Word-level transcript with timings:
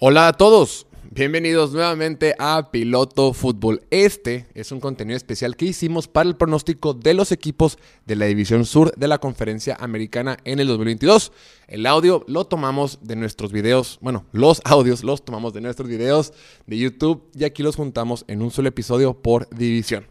Hola 0.00 0.28
a 0.28 0.32
todos, 0.32 0.86
bienvenidos 1.10 1.72
nuevamente 1.72 2.36
a 2.38 2.70
Piloto 2.70 3.32
Fútbol. 3.32 3.82
Este 3.90 4.46
es 4.54 4.70
un 4.70 4.78
contenido 4.78 5.16
especial 5.16 5.56
que 5.56 5.64
hicimos 5.64 6.06
para 6.06 6.28
el 6.28 6.36
pronóstico 6.36 6.94
de 6.94 7.14
los 7.14 7.32
equipos 7.32 7.78
de 8.06 8.14
la 8.14 8.26
División 8.26 8.64
Sur 8.64 8.94
de 8.94 9.08
la 9.08 9.18
Conferencia 9.18 9.76
Americana 9.80 10.36
en 10.44 10.60
el 10.60 10.68
2022. 10.68 11.32
El 11.66 11.84
audio 11.84 12.24
lo 12.28 12.44
tomamos 12.44 13.00
de 13.02 13.16
nuestros 13.16 13.50
videos, 13.50 13.98
bueno, 14.00 14.24
los 14.30 14.62
audios 14.64 15.02
los 15.02 15.24
tomamos 15.24 15.52
de 15.52 15.62
nuestros 15.62 15.88
videos 15.88 16.32
de 16.68 16.78
YouTube 16.78 17.28
y 17.34 17.42
aquí 17.42 17.64
los 17.64 17.74
juntamos 17.74 18.24
en 18.28 18.40
un 18.40 18.52
solo 18.52 18.68
episodio 18.68 19.20
por 19.20 19.48
división. 19.50 20.06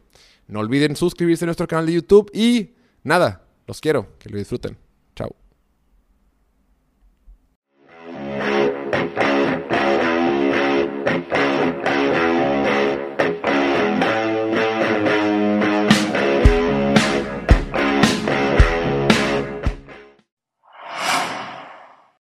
No 0.50 0.60
olviden 0.60 0.98
suscribirse 0.98 1.46
a 1.46 1.48
nuestro 1.48 1.66
canal 1.66 1.86
de 1.86 1.94
YouTube 1.94 2.30
y 2.34 2.72
nada, 3.04 3.48
los 3.66 3.80
quiero, 3.80 4.10
que 4.20 4.30
lo 4.30 4.38
disfruten. 4.38 4.87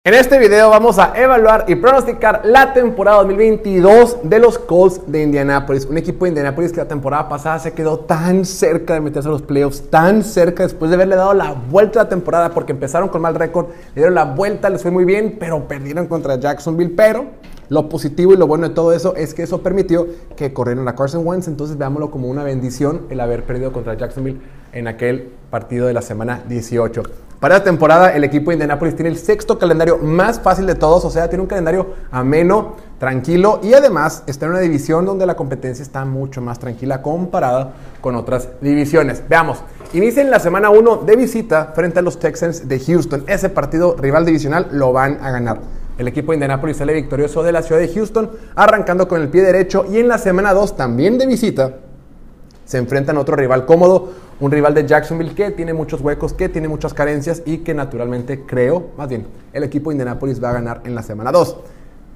En 0.06 0.12
este 0.12 0.38
video 0.38 0.68
vamos 0.68 0.98
a 0.98 1.14
evaluar 1.16 1.64
y 1.66 1.76
pronosticar 1.76 2.42
la 2.44 2.74
temporada 2.74 3.16
2022 3.22 4.18
de 4.24 4.38
los 4.38 4.58
Colts 4.58 5.00
de 5.06 5.22
Indianapolis. 5.22 5.86
Un 5.86 5.96
equipo 5.96 6.26
de 6.26 6.28
Indianapolis 6.28 6.72
que 6.72 6.76
la 6.76 6.88
temporada 6.88 7.26
pasada 7.26 7.58
se 7.58 7.72
quedó 7.72 8.00
tan 8.00 8.44
cerca 8.44 8.92
de 8.92 9.00
meterse 9.00 9.30
a 9.30 9.32
los 9.32 9.40
playoffs, 9.40 9.88
tan 9.88 10.22
cerca 10.22 10.62
después 10.62 10.90
de 10.90 10.96
haberle 10.96 11.16
dado 11.16 11.32
la 11.32 11.52
vuelta 11.54 12.00
a 12.00 12.02
la 12.02 12.10
temporada 12.10 12.50
porque 12.50 12.72
empezaron 12.72 13.08
con 13.08 13.22
mal 13.22 13.34
récord, 13.34 13.68
le 13.68 14.02
dieron 14.02 14.14
la 14.14 14.26
vuelta, 14.26 14.68
les 14.68 14.82
fue 14.82 14.90
muy 14.90 15.06
bien, 15.06 15.38
pero 15.40 15.66
perdieron 15.66 16.06
contra 16.06 16.38
Jacksonville. 16.38 16.92
Pero 16.94 17.24
lo 17.70 17.88
positivo 17.88 18.34
y 18.34 18.36
lo 18.36 18.46
bueno 18.46 18.68
de 18.68 18.74
todo 18.74 18.92
eso 18.92 19.16
es 19.16 19.32
que 19.32 19.42
eso 19.42 19.62
permitió 19.62 20.06
que 20.36 20.52
corrieran 20.52 20.86
a 20.86 20.94
Carson 20.94 21.26
Wentz. 21.26 21.48
Entonces 21.48 21.78
veámoslo 21.78 22.10
como 22.10 22.28
una 22.28 22.44
bendición 22.44 23.06
el 23.08 23.20
haber 23.20 23.44
perdido 23.44 23.72
contra 23.72 23.94
Jacksonville 23.94 24.38
en 24.74 24.86
aquel 24.86 25.32
partido 25.50 25.86
de 25.86 25.94
la 25.94 26.02
semana 26.02 26.42
18. 26.46 27.23
Para 27.44 27.58
la 27.58 27.62
temporada, 27.62 28.14
el 28.16 28.24
equipo 28.24 28.50
de 28.50 28.54
Indianapolis 28.54 28.96
tiene 28.96 29.10
el 29.10 29.18
sexto 29.18 29.58
calendario 29.58 29.98
más 29.98 30.40
fácil 30.40 30.64
de 30.64 30.76
todos, 30.76 31.04
o 31.04 31.10
sea, 31.10 31.28
tiene 31.28 31.42
un 31.42 31.46
calendario 31.46 31.88
ameno, 32.10 32.76
tranquilo 32.98 33.60
y 33.62 33.74
además 33.74 34.22
está 34.26 34.46
en 34.46 34.52
una 34.52 34.60
división 34.60 35.04
donde 35.04 35.26
la 35.26 35.36
competencia 35.36 35.82
está 35.82 36.06
mucho 36.06 36.40
más 36.40 36.58
tranquila 36.58 37.02
comparada 37.02 37.74
con 38.00 38.16
otras 38.16 38.48
divisiones. 38.62 39.22
Veamos, 39.28 39.58
inicia 39.92 40.22
en 40.22 40.30
la 40.30 40.40
semana 40.40 40.70
1 40.70 41.02
de 41.04 41.16
visita 41.16 41.72
frente 41.74 41.98
a 41.98 42.02
los 42.02 42.18
Texans 42.18 42.66
de 42.66 42.80
Houston. 42.80 43.24
Ese 43.26 43.50
partido 43.50 43.94
rival 43.94 44.24
divisional 44.24 44.68
lo 44.72 44.94
van 44.94 45.18
a 45.22 45.30
ganar. 45.30 45.58
El 45.98 46.08
equipo 46.08 46.32
de 46.32 46.36
Indianapolis 46.36 46.78
sale 46.78 46.94
victorioso 46.94 47.42
de 47.42 47.52
la 47.52 47.60
ciudad 47.60 47.82
de 47.82 47.92
Houston, 47.92 48.30
arrancando 48.54 49.06
con 49.06 49.20
el 49.20 49.28
pie 49.28 49.42
derecho 49.42 49.84
y 49.92 49.98
en 49.98 50.08
la 50.08 50.16
semana 50.16 50.54
2 50.54 50.78
también 50.78 51.18
de 51.18 51.26
visita 51.26 51.74
se 52.64 52.78
enfrentan 52.78 53.16
a 53.16 53.20
otro 53.20 53.36
rival 53.36 53.66
cómodo, 53.66 54.10
un 54.40 54.50
rival 54.50 54.74
de 54.74 54.86
Jacksonville 54.86 55.34
que 55.34 55.50
tiene 55.50 55.72
muchos 55.72 56.00
huecos, 56.00 56.32
que 56.32 56.48
tiene 56.48 56.68
muchas 56.68 56.94
carencias 56.94 57.42
y 57.44 57.58
que 57.58 57.74
naturalmente 57.74 58.42
creo, 58.46 58.88
más 58.96 59.08
bien, 59.08 59.26
el 59.52 59.62
equipo 59.62 59.90
de 59.90 59.94
Indianapolis 59.94 60.42
va 60.42 60.50
a 60.50 60.54
ganar 60.54 60.82
en 60.84 60.94
la 60.94 61.02
semana 61.02 61.32
2. 61.32 61.56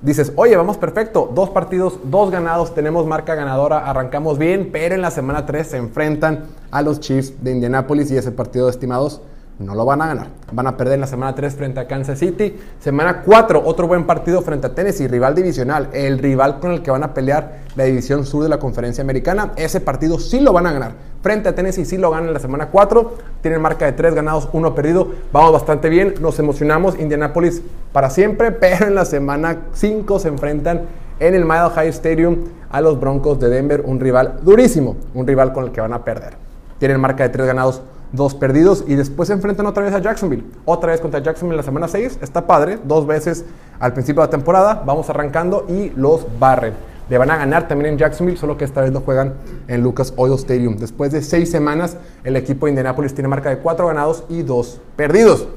Dices, 0.00 0.32
oye, 0.36 0.56
vamos 0.56 0.76
perfecto, 0.76 1.30
dos 1.34 1.50
partidos, 1.50 1.98
dos 2.04 2.30
ganados, 2.30 2.72
tenemos 2.74 3.04
marca 3.06 3.34
ganadora, 3.34 3.78
arrancamos 3.88 4.38
bien, 4.38 4.70
pero 4.72 4.94
en 4.94 5.02
la 5.02 5.10
semana 5.10 5.44
3 5.44 5.66
se 5.66 5.76
enfrentan 5.76 6.44
a 6.70 6.82
los 6.82 7.00
Chiefs 7.00 7.42
de 7.42 7.50
Indianapolis 7.50 8.10
y 8.10 8.16
ese 8.16 8.30
partido 8.30 8.68
estimados 8.68 9.20
no 9.58 9.74
lo 9.74 9.84
van 9.84 10.02
a 10.02 10.06
ganar. 10.06 10.28
Van 10.52 10.66
a 10.66 10.76
perder 10.76 10.94
en 10.94 11.00
la 11.00 11.06
semana 11.06 11.34
3 11.34 11.54
frente 11.54 11.80
a 11.80 11.86
Kansas 11.86 12.18
City. 12.18 12.56
Semana 12.78 13.22
4, 13.22 13.62
otro 13.64 13.88
buen 13.88 14.06
partido 14.06 14.40
frente 14.42 14.68
a 14.68 14.74
Tennessee, 14.74 15.08
rival 15.08 15.34
divisional, 15.34 15.88
el 15.92 16.18
rival 16.18 16.60
con 16.60 16.70
el 16.70 16.82
que 16.82 16.90
van 16.90 17.02
a 17.02 17.12
pelear 17.12 17.62
la 17.74 17.84
división 17.84 18.24
sur 18.24 18.42
de 18.42 18.48
la 18.48 18.58
conferencia 18.58 19.02
americana. 19.02 19.52
Ese 19.56 19.80
partido 19.80 20.18
sí 20.20 20.40
lo 20.40 20.52
van 20.52 20.66
a 20.66 20.72
ganar. 20.72 20.92
Frente 21.22 21.48
a 21.48 21.54
Tennessee 21.54 21.84
sí 21.84 21.98
lo 21.98 22.10
ganan 22.10 22.28
en 22.28 22.34
la 22.34 22.40
semana 22.40 22.68
4. 22.70 23.14
Tienen 23.42 23.60
marca 23.60 23.86
de 23.86 23.92
3 23.92 24.14
ganados, 24.14 24.48
1 24.52 24.74
perdido. 24.74 25.08
Vamos 25.32 25.52
bastante 25.52 25.88
bien, 25.88 26.14
nos 26.20 26.38
emocionamos. 26.38 26.98
Indianapolis 26.98 27.62
para 27.92 28.10
siempre, 28.10 28.52
pero 28.52 28.86
en 28.86 28.94
la 28.94 29.04
semana 29.04 29.62
5 29.72 30.20
se 30.20 30.28
enfrentan 30.28 30.82
en 31.18 31.34
el 31.34 31.44
Mile 31.44 31.70
High 31.74 31.88
Stadium 31.88 32.44
a 32.70 32.80
los 32.80 33.00
Broncos 33.00 33.40
de 33.40 33.48
Denver, 33.48 33.82
un 33.84 33.98
rival 33.98 34.38
durísimo, 34.42 34.96
un 35.14 35.26
rival 35.26 35.52
con 35.52 35.64
el 35.64 35.72
que 35.72 35.80
van 35.80 35.92
a 35.92 36.04
perder. 36.04 36.34
Tienen 36.78 37.00
marca 37.00 37.24
de 37.24 37.30
3 37.30 37.46
ganados, 37.48 37.82
dos 38.12 38.34
perdidos 38.34 38.84
y 38.86 38.94
después 38.94 39.28
se 39.28 39.34
enfrentan 39.34 39.66
otra 39.66 39.84
vez 39.84 39.94
a 39.94 39.98
Jacksonville. 39.98 40.44
Otra 40.64 40.92
vez 40.92 41.00
contra 41.00 41.20
Jacksonville 41.20 41.56
la 41.56 41.62
semana 41.62 41.88
6. 41.88 42.18
Está 42.22 42.46
padre, 42.46 42.78
dos 42.84 43.06
veces 43.06 43.44
al 43.78 43.92
principio 43.92 44.22
de 44.22 44.28
la 44.28 44.30
temporada. 44.30 44.82
Vamos 44.86 45.10
arrancando 45.10 45.66
y 45.68 45.90
los 45.90 46.26
barren. 46.38 46.74
Le 47.08 47.16
van 47.16 47.30
a 47.30 47.36
ganar 47.36 47.68
también 47.68 47.92
en 47.92 47.98
Jacksonville, 47.98 48.36
solo 48.38 48.58
que 48.58 48.64
esta 48.66 48.82
vez 48.82 48.92
lo 48.92 49.00
juegan 49.00 49.34
en 49.66 49.82
Lucas 49.82 50.12
Oil 50.16 50.34
Stadium. 50.34 50.76
Después 50.76 51.10
de 51.10 51.22
seis 51.22 51.50
semanas, 51.50 51.96
el 52.22 52.36
equipo 52.36 52.66
de 52.66 52.72
Indianapolis 52.72 53.14
tiene 53.14 53.28
marca 53.28 53.48
de 53.48 53.58
cuatro 53.58 53.86
ganados 53.86 54.24
y 54.28 54.42
dos 54.42 54.80
perdidos. 54.94 55.48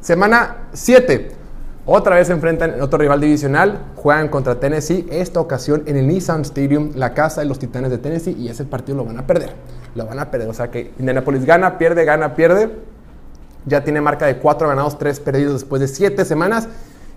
Semana 0.00 0.68
7. 0.74 1.32
Otra 1.86 2.16
vez 2.16 2.26
se 2.26 2.34
enfrentan 2.34 2.74
en 2.74 2.82
otro 2.82 2.98
rival 2.98 3.18
divisional, 3.18 3.78
juegan 3.96 4.28
contra 4.28 4.60
Tennessee, 4.60 5.06
esta 5.10 5.40
ocasión 5.40 5.84
en 5.86 5.96
el 5.96 6.06
Nissan 6.06 6.42
Stadium, 6.42 6.90
la 6.94 7.14
casa 7.14 7.40
de 7.40 7.46
los 7.46 7.58
Titanes 7.58 7.90
de 7.90 7.96
Tennessee, 7.96 8.36
y 8.38 8.48
ese 8.48 8.66
partido 8.66 8.98
lo 8.98 9.06
van 9.06 9.18
a 9.18 9.26
perder. 9.26 9.54
Lo 9.98 10.06
van 10.06 10.20
a 10.20 10.30
perder, 10.30 10.48
o 10.48 10.54
sea 10.54 10.70
que 10.70 10.92
Indianapolis 11.00 11.44
gana, 11.44 11.76
pierde, 11.76 12.04
gana, 12.04 12.36
pierde. 12.36 12.70
Ya 13.66 13.82
tiene 13.82 14.00
marca 14.00 14.26
de 14.26 14.38
4 14.38 14.68
ganados, 14.68 14.96
3 14.96 15.18
perdidos 15.18 15.54
después 15.54 15.80
de 15.80 15.88
7 15.88 16.24
semanas. 16.24 16.68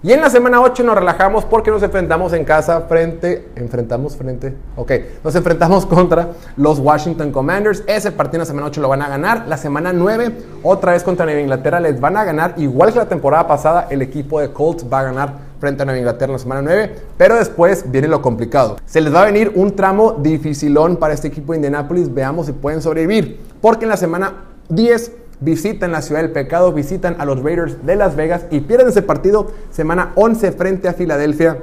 Y 0.03 0.11
en 0.13 0.19
la 0.19 0.31
semana 0.31 0.59
8 0.59 0.83
nos 0.83 0.95
relajamos 0.95 1.45
porque 1.45 1.69
nos 1.69 1.83
enfrentamos 1.83 2.33
en 2.33 2.43
casa 2.43 2.81
frente, 2.81 3.49
enfrentamos 3.55 4.17
frente, 4.17 4.55
ok, 4.75 4.91
nos 5.23 5.35
enfrentamos 5.35 5.85
contra 5.87 6.29
los 6.57 6.79
Washington 6.79 7.31
Commanders. 7.31 7.83
Ese 7.85 8.11
partido 8.11 8.37
en 8.37 8.39
la 8.39 8.45
semana 8.47 8.65
8 8.65 8.81
lo 8.81 8.89
van 8.89 9.03
a 9.03 9.09
ganar. 9.09 9.45
La 9.47 9.57
semana 9.57 9.93
9, 9.93 10.31
otra 10.63 10.93
vez 10.93 11.03
contra 11.03 11.25
Nueva 11.25 11.41
Inglaterra, 11.41 11.79
les 11.79 11.99
van 11.99 12.17
a 12.17 12.23
ganar. 12.23 12.55
Igual 12.57 12.91
que 12.91 12.97
la 12.97 13.07
temporada 13.07 13.45
pasada, 13.47 13.85
el 13.91 14.01
equipo 14.01 14.39
de 14.39 14.51
Colts 14.51 14.87
va 14.91 15.01
a 15.01 15.03
ganar 15.03 15.33
frente 15.59 15.83
a 15.83 15.85
Nueva 15.85 15.99
Inglaterra 15.99 16.31
en 16.31 16.33
la 16.33 16.39
semana 16.39 16.61
9. 16.63 16.95
Pero 17.15 17.35
después 17.35 17.91
viene 17.91 18.07
lo 18.07 18.23
complicado. 18.23 18.77
Se 18.85 19.01
les 19.01 19.13
va 19.13 19.21
a 19.21 19.25
venir 19.25 19.51
un 19.53 19.75
tramo 19.75 20.13
dificilón 20.13 20.97
para 20.97 21.13
este 21.13 21.27
equipo 21.27 21.53
de 21.53 21.57
Indianapolis. 21.57 22.11
Veamos 22.11 22.47
si 22.47 22.53
pueden 22.53 22.81
sobrevivir. 22.81 23.39
Porque 23.61 23.85
en 23.85 23.89
la 23.89 23.97
semana 23.97 24.33
10 24.69 25.11
visitan 25.41 25.91
la 25.91 26.01
ciudad 26.01 26.21
del 26.21 26.31
pecado, 26.31 26.71
visitan 26.71 27.17
a 27.19 27.25
los 27.25 27.43
Raiders 27.43 27.85
de 27.85 27.95
Las 27.95 28.15
Vegas 28.15 28.45
y 28.51 28.61
pierden 28.61 28.87
ese 28.87 29.01
partido 29.01 29.51
semana 29.71 30.13
11 30.15 30.51
frente 30.53 30.87
a 30.87 30.93
Filadelfia. 30.93 31.57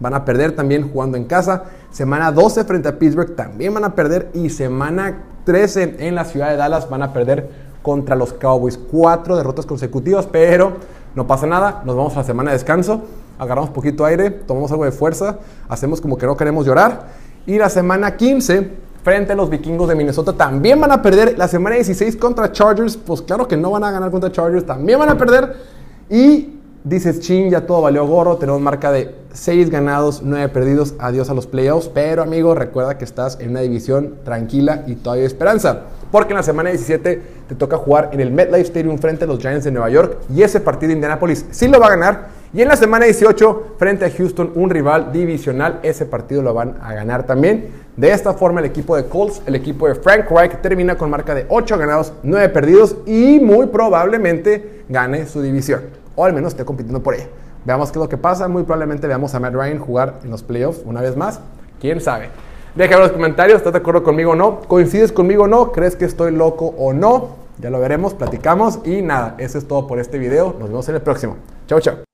Van 0.00 0.14
a 0.14 0.24
perder 0.24 0.52
también 0.52 0.90
jugando 0.90 1.16
en 1.16 1.24
casa. 1.24 1.64
Semana 1.90 2.32
12 2.32 2.64
frente 2.64 2.88
a 2.88 2.98
Pittsburgh 2.98 3.36
también 3.36 3.72
van 3.72 3.84
a 3.84 3.94
perder. 3.94 4.30
Y 4.34 4.50
semana 4.50 5.24
13 5.44 5.96
en 6.00 6.14
la 6.14 6.24
ciudad 6.24 6.50
de 6.50 6.56
Dallas 6.56 6.88
van 6.88 7.02
a 7.02 7.12
perder 7.12 7.48
contra 7.82 8.16
los 8.16 8.32
Cowboys. 8.32 8.78
Cuatro 8.78 9.36
derrotas 9.36 9.66
consecutivas, 9.66 10.26
pero 10.26 10.72
no 11.14 11.26
pasa 11.26 11.46
nada. 11.46 11.82
Nos 11.84 11.96
vamos 11.96 12.14
a 12.14 12.20
la 12.20 12.24
semana 12.24 12.50
de 12.50 12.56
descanso. 12.56 13.02
Agarramos 13.38 13.70
poquito 13.70 14.04
aire, 14.04 14.30
tomamos 14.30 14.70
algo 14.70 14.84
de 14.84 14.92
fuerza, 14.92 15.38
hacemos 15.68 16.00
como 16.00 16.18
que 16.18 16.26
no 16.26 16.36
queremos 16.36 16.66
llorar. 16.66 17.06
Y 17.46 17.56
la 17.58 17.70
semana 17.70 18.16
15 18.16 18.70
frente 19.02 19.32
a 19.32 19.36
los 19.36 19.50
vikingos 19.50 19.88
de 19.88 19.94
Minnesota. 19.94 20.32
También 20.32 20.80
van 20.80 20.92
a 20.92 21.02
perder 21.02 21.36
la 21.38 21.48
semana 21.48 21.76
16 21.76 22.16
contra 22.16 22.52
Chargers. 22.52 22.96
Pues 22.96 23.22
claro 23.22 23.48
que 23.48 23.56
no 23.56 23.70
van 23.70 23.84
a 23.84 23.90
ganar 23.90 24.10
contra 24.10 24.30
Chargers. 24.30 24.66
También 24.66 24.98
van 24.98 25.08
a 25.08 25.18
perder. 25.18 25.56
Y 26.08 26.54
dices, 26.84 27.20
ching, 27.20 27.50
ya 27.50 27.66
todo 27.66 27.82
valió 27.82 28.06
gorro. 28.06 28.36
Tenemos 28.36 28.60
marca 28.60 28.92
de 28.92 29.14
6 29.32 29.70
ganados, 29.70 30.22
9 30.22 30.48
perdidos. 30.48 30.94
Adiós 30.98 31.30
a 31.30 31.34
los 31.34 31.46
playoffs. 31.46 31.88
Pero 31.88 32.22
amigo, 32.22 32.54
recuerda 32.54 32.98
que 32.98 33.04
estás 33.04 33.38
en 33.40 33.50
una 33.50 33.60
división 33.60 34.16
tranquila 34.24 34.84
y 34.86 34.96
todavía 34.96 35.22
hay 35.22 35.26
esperanza. 35.26 35.82
Porque 36.10 36.32
en 36.32 36.38
la 36.38 36.42
semana 36.42 36.70
17 36.70 37.22
te 37.48 37.54
toca 37.54 37.76
jugar 37.76 38.10
en 38.12 38.20
el 38.20 38.32
MetLife 38.32 38.62
Stadium 38.62 38.98
frente 38.98 39.24
a 39.24 39.26
los 39.28 39.38
Giants 39.38 39.64
de 39.64 39.70
Nueva 39.70 39.90
York. 39.90 40.18
Y 40.34 40.42
ese 40.42 40.60
partido 40.60 40.88
de 40.88 40.94
Indianapolis 40.94 41.46
sí 41.50 41.68
lo 41.68 41.78
va 41.78 41.86
a 41.86 41.90
ganar. 41.90 42.40
Y 42.52 42.62
en 42.62 42.68
la 42.68 42.74
semana 42.74 43.04
18, 43.04 43.76
frente 43.78 44.04
a 44.04 44.10
Houston, 44.10 44.50
un 44.56 44.70
rival 44.70 45.12
divisional, 45.12 45.78
ese 45.84 46.04
partido 46.04 46.42
lo 46.42 46.52
van 46.52 46.78
a 46.82 46.94
ganar 46.94 47.24
también. 47.24 47.79
De 47.96 48.12
esta 48.12 48.32
forma, 48.32 48.60
el 48.60 48.66
equipo 48.66 48.96
de 48.96 49.04
Colts, 49.06 49.42
el 49.46 49.54
equipo 49.54 49.86
de 49.86 49.94
Frank 49.94 50.30
Reich, 50.30 50.60
termina 50.60 50.96
con 50.96 51.10
marca 51.10 51.34
de 51.34 51.46
8 51.48 51.76
ganados, 51.78 52.12
9 52.22 52.48
perdidos 52.48 52.96
y 53.06 53.40
muy 53.40 53.66
probablemente 53.66 54.84
gane 54.88 55.26
su 55.26 55.42
división. 55.42 55.82
O 56.16 56.24
al 56.24 56.32
menos 56.32 56.52
esté 56.52 56.64
compitiendo 56.64 57.02
por 57.02 57.14
ella. 57.14 57.26
Veamos 57.64 57.90
qué 57.90 57.98
es 57.98 58.02
lo 58.02 58.08
que 58.08 58.16
pasa. 58.16 58.48
Muy 58.48 58.62
probablemente 58.62 59.06
veamos 59.06 59.34
a 59.34 59.40
Matt 59.40 59.54
Ryan 59.54 59.78
jugar 59.78 60.20
en 60.24 60.30
los 60.30 60.42
playoffs 60.42 60.82
una 60.84 61.00
vez 61.00 61.16
más. 61.16 61.40
¿Quién 61.80 62.00
sabe? 62.00 62.30
Déjame 62.74 62.96
en 62.96 63.02
los 63.02 63.12
comentarios, 63.12 63.58
¿estás 63.58 63.72
de 63.72 63.80
acuerdo 63.80 64.02
conmigo 64.02 64.32
o 64.32 64.36
no? 64.36 64.60
¿Coincides 64.60 65.10
conmigo 65.12 65.44
o 65.44 65.48
no? 65.48 65.72
¿Crees 65.72 65.96
que 65.96 66.04
estoy 66.04 66.32
loco 66.32 66.74
o 66.78 66.92
no? 66.92 67.40
Ya 67.58 67.68
lo 67.68 67.80
veremos, 67.80 68.14
platicamos 68.14 68.78
y 68.84 69.02
nada, 69.02 69.34
eso 69.38 69.58
es 69.58 69.66
todo 69.66 69.86
por 69.86 69.98
este 69.98 70.18
video. 70.18 70.54
Nos 70.58 70.68
vemos 70.68 70.88
en 70.88 70.94
el 70.94 71.02
próximo. 71.02 71.36
Chao, 71.66 71.80
chao. 71.80 72.09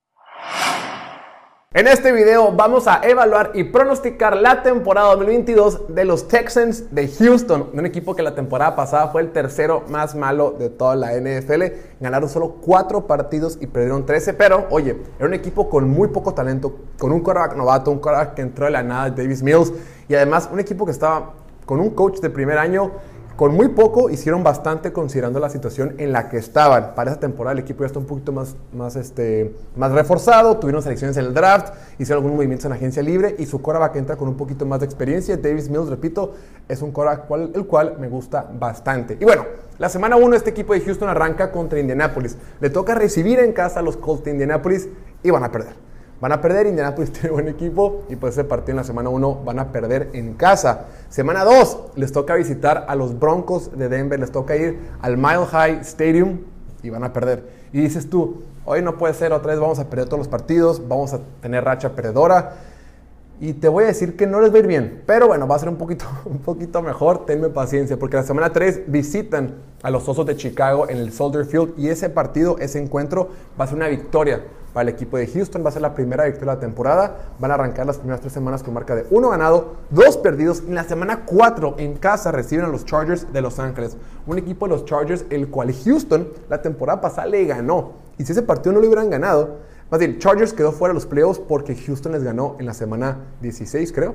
En 1.76 1.86
este 1.88 2.10
video 2.10 2.52
vamos 2.52 2.88
a 2.88 3.02
evaluar 3.02 3.50
y 3.52 3.64
pronosticar 3.64 4.34
la 4.34 4.62
temporada 4.62 5.08
2022 5.08 5.94
de 5.94 6.06
los 6.06 6.26
Texans 6.26 6.94
de 6.94 7.06
Houston, 7.06 7.68
un 7.70 7.84
equipo 7.84 8.16
que 8.16 8.22
la 8.22 8.34
temporada 8.34 8.74
pasada 8.74 9.08
fue 9.08 9.20
el 9.20 9.30
tercero 9.30 9.84
más 9.90 10.14
malo 10.14 10.52
de 10.58 10.70
toda 10.70 10.96
la 10.96 11.12
NFL. 11.12 11.64
Ganaron 12.00 12.30
solo 12.30 12.62
cuatro 12.62 13.06
partidos 13.06 13.58
y 13.60 13.66
perdieron 13.66 14.06
13, 14.06 14.32
pero 14.32 14.64
oye, 14.70 14.96
era 15.18 15.28
un 15.28 15.34
equipo 15.34 15.68
con 15.68 15.86
muy 15.86 16.08
poco 16.08 16.32
talento, 16.32 16.78
con 16.98 17.12
un 17.12 17.20
quarterback 17.20 17.58
novato, 17.58 17.90
un 17.90 17.98
quarterback 17.98 18.36
que 18.36 18.40
entró 18.40 18.64
de 18.64 18.70
la 18.70 18.82
nada, 18.82 19.10
Davis 19.10 19.42
Mills, 19.42 19.70
y 20.08 20.14
además 20.14 20.48
un 20.50 20.60
equipo 20.60 20.86
que 20.86 20.92
estaba 20.92 21.34
con 21.66 21.78
un 21.78 21.90
coach 21.90 22.20
de 22.20 22.30
primer 22.30 22.56
año 22.56 22.92
con 23.36 23.54
muy 23.54 23.68
poco 23.68 24.08
hicieron 24.08 24.42
bastante 24.42 24.92
considerando 24.92 25.38
la 25.38 25.50
situación 25.50 25.94
en 25.98 26.10
la 26.10 26.30
que 26.30 26.38
estaban. 26.38 26.94
Para 26.94 27.10
esa 27.10 27.20
temporada 27.20 27.52
el 27.52 27.58
equipo 27.58 27.80
ya 27.80 27.86
está 27.86 27.98
un 27.98 28.06
poquito 28.06 28.32
más, 28.32 28.56
más, 28.72 28.96
este, 28.96 29.54
más 29.76 29.92
reforzado, 29.92 30.56
tuvieron 30.56 30.82
selecciones 30.82 31.18
en 31.18 31.26
el 31.26 31.34
draft, 31.34 31.74
hicieron 31.98 32.18
algunos 32.18 32.36
movimientos 32.36 32.64
en 32.64 32.72
agencia 32.72 33.02
libre 33.02 33.36
y 33.38 33.44
su 33.44 33.60
que 33.62 33.98
entra 33.98 34.16
con 34.16 34.28
un 34.28 34.36
poquito 34.36 34.64
más 34.64 34.80
de 34.80 34.86
experiencia. 34.86 35.36
Davis 35.36 35.68
Mills, 35.68 35.88
repito, 35.88 36.34
es 36.66 36.80
un 36.80 36.92
coreback 36.92 37.30
el 37.54 37.66
cual 37.66 37.96
me 38.00 38.08
gusta 38.08 38.48
bastante. 38.58 39.18
Y 39.20 39.24
bueno, 39.24 39.44
la 39.78 39.90
semana 39.90 40.16
1 40.16 40.34
este 40.34 40.50
equipo 40.50 40.72
de 40.72 40.80
Houston 40.80 41.08
arranca 41.08 41.52
contra 41.52 41.78
Indianapolis. 41.78 42.38
Le 42.60 42.70
toca 42.70 42.94
recibir 42.94 43.38
en 43.40 43.52
casa 43.52 43.80
a 43.80 43.82
los 43.82 43.98
Colts 43.98 44.24
de 44.24 44.30
Indianapolis 44.30 44.88
y 45.22 45.30
van 45.30 45.44
a 45.44 45.52
perder. 45.52 45.85
Van 46.20 46.32
a 46.32 46.40
perder, 46.40 46.66
Indianapolis 46.66 47.12
tiene 47.12 47.30
buen 47.30 47.48
equipo 47.48 48.04
y 48.08 48.16
pues 48.16 48.34
ese 48.34 48.44
partido 48.44 48.72
en 48.72 48.76
la 48.76 48.84
semana 48.84 49.10
1 49.10 49.42
van 49.44 49.58
a 49.58 49.70
perder 49.72 50.10
en 50.14 50.34
casa. 50.34 50.86
Semana 51.10 51.44
2 51.44 51.92
les 51.96 52.12
toca 52.12 52.34
visitar 52.34 52.86
a 52.88 52.94
los 52.94 53.18
Broncos 53.18 53.76
de 53.76 53.88
Denver, 53.88 54.18
les 54.18 54.32
toca 54.32 54.56
ir 54.56 54.78
al 55.02 55.16
Mile 55.16 55.46
High 55.46 55.80
Stadium 55.80 56.40
y 56.82 56.90
van 56.90 57.04
a 57.04 57.12
perder. 57.12 57.44
Y 57.72 57.80
dices 57.80 58.08
tú, 58.08 58.42
hoy 58.64 58.80
no 58.80 58.96
puede 58.96 59.12
ser, 59.12 59.32
otra 59.32 59.52
vez 59.52 59.60
vamos 59.60 59.78
a 59.78 59.90
perder 59.90 60.06
todos 60.06 60.18
los 60.18 60.28
partidos, 60.28 60.88
vamos 60.88 61.12
a 61.12 61.20
tener 61.42 61.64
racha 61.64 61.90
perdedora. 61.90 62.54
Y 63.38 63.52
te 63.52 63.68
voy 63.68 63.84
a 63.84 63.88
decir 63.88 64.16
que 64.16 64.26
no 64.26 64.40
les 64.40 64.50
va 64.50 64.56
a 64.56 64.58
ir 64.60 64.66
bien, 64.66 65.02
pero 65.04 65.26
bueno, 65.26 65.46
va 65.46 65.56
a 65.56 65.58
ser 65.58 65.68
un 65.68 65.76
poquito, 65.76 66.06
un 66.24 66.38
poquito 66.38 66.80
mejor, 66.80 67.26
tenme 67.26 67.50
paciencia, 67.50 67.98
porque 67.98 68.16
la 68.16 68.22
semana 68.22 68.50
3 68.54 68.84
visitan 68.86 69.56
a 69.82 69.90
los 69.90 70.08
Osos 70.08 70.24
de 70.24 70.36
Chicago 70.36 70.88
en 70.88 70.96
el 70.96 71.12
Soldier 71.12 71.44
Field 71.44 71.74
y 71.76 71.90
ese 71.90 72.08
partido, 72.08 72.56
ese 72.58 72.82
encuentro 72.82 73.28
va 73.60 73.66
a 73.66 73.68
ser 73.68 73.76
una 73.76 73.88
victoria 73.88 74.40
para 74.76 74.90
el 74.90 74.94
equipo 74.94 75.16
de 75.16 75.26
Houston. 75.26 75.64
Va 75.64 75.70
a 75.70 75.72
ser 75.72 75.80
la 75.80 75.94
primera 75.94 76.24
victoria 76.24 76.50
de 76.50 76.56
la 76.56 76.60
temporada. 76.60 77.16
Van 77.38 77.50
a 77.50 77.54
arrancar 77.54 77.86
las 77.86 77.96
primeras 77.96 78.20
tres 78.20 78.34
semanas 78.34 78.62
con 78.62 78.74
marca 78.74 78.94
de 78.94 79.06
uno 79.08 79.30
ganado, 79.30 79.76
dos 79.88 80.18
perdidos. 80.18 80.64
En 80.68 80.74
la 80.74 80.84
semana 80.84 81.24
4 81.24 81.76
en 81.78 81.96
casa 81.96 82.30
reciben 82.30 82.66
a 82.66 82.68
los 82.68 82.84
Chargers 82.84 83.32
de 83.32 83.40
Los 83.40 83.58
Ángeles. 83.58 83.96
Un 84.26 84.36
equipo 84.36 84.68
de 84.68 84.74
los 84.74 84.84
Chargers 84.84 85.24
el 85.30 85.48
cual 85.48 85.72
Houston 85.72 86.28
la 86.50 86.60
temporada 86.60 87.00
pasada 87.00 87.26
le 87.26 87.46
ganó. 87.46 87.92
Y 88.18 88.26
si 88.26 88.32
ese 88.32 88.42
partido 88.42 88.74
no 88.74 88.80
lo 88.80 88.88
hubieran 88.88 89.08
ganado, 89.08 89.60
más 89.90 89.98
bien, 89.98 90.18
Chargers 90.18 90.52
quedó 90.52 90.72
fuera 90.72 90.92
de 90.92 90.96
los 90.96 91.06
playoffs 91.06 91.40
porque 91.40 91.74
Houston 91.74 92.12
les 92.12 92.22
ganó 92.22 92.56
en 92.58 92.66
la 92.66 92.74
semana 92.74 93.20
16, 93.40 93.90
creo. 93.94 94.14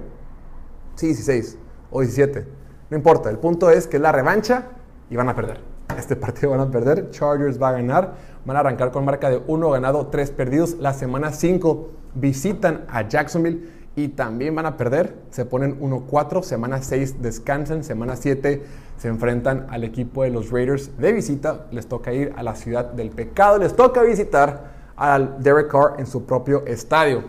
Sí, 0.93 1.07
16 1.07 1.57
o 1.89 2.01
17. 2.01 2.45
No 2.91 2.97
importa, 2.97 3.31
el 3.31 3.39
punto 3.39 3.71
es 3.71 3.87
que 3.87 3.97
es 3.97 4.03
la 4.03 4.11
revancha 4.11 4.65
y 5.09 5.15
van 5.15 5.27
a 5.27 5.35
perder. 5.35 5.70
Este 5.97 6.15
partido 6.15 6.51
van 6.51 6.59
a 6.59 6.71
perder. 6.71 7.09
Chargers 7.11 7.61
va 7.61 7.69
a 7.69 7.71
ganar. 7.73 8.13
Van 8.45 8.57
a 8.57 8.61
arrancar 8.61 8.91
con 8.91 9.05
marca 9.05 9.29
de 9.29 9.41
1 9.45 9.69
ganado, 9.69 10.07
3 10.07 10.31
perdidos. 10.31 10.75
La 10.79 10.93
semana 10.93 11.31
5 11.31 11.89
visitan 12.15 12.85
a 12.89 13.07
Jacksonville 13.07 13.69
y 13.95 14.09
también 14.09 14.55
van 14.55 14.65
a 14.65 14.77
perder. 14.77 15.15
Se 15.29 15.45
ponen 15.45 15.79
1-4. 15.79 16.43
Semana 16.43 16.81
6 16.81 17.21
descansan. 17.21 17.83
Semana 17.83 18.15
7 18.15 18.63
se 18.97 19.07
enfrentan 19.07 19.67
al 19.69 19.83
equipo 19.83 20.23
de 20.23 20.31
los 20.31 20.51
Raiders 20.51 20.97
de 20.97 21.13
visita. 21.13 21.67
Les 21.71 21.88
toca 21.88 22.13
ir 22.13 22.33
a 22.35 22.43
la 22.43 22.55
ciudad 22.55 22.85
del 22.85 23.09
pecado. 23.09 23.57
Les 23.57 23.75
toca 23.75 24.01
visitar 24.01 24.71
al 24.95 25.41
Derek 25.41 25.67
Carr 25.71 25.95
en 25.99 26.05
su 26.05 26.25
propio 26.25 26.65
estadio 26.65 27.23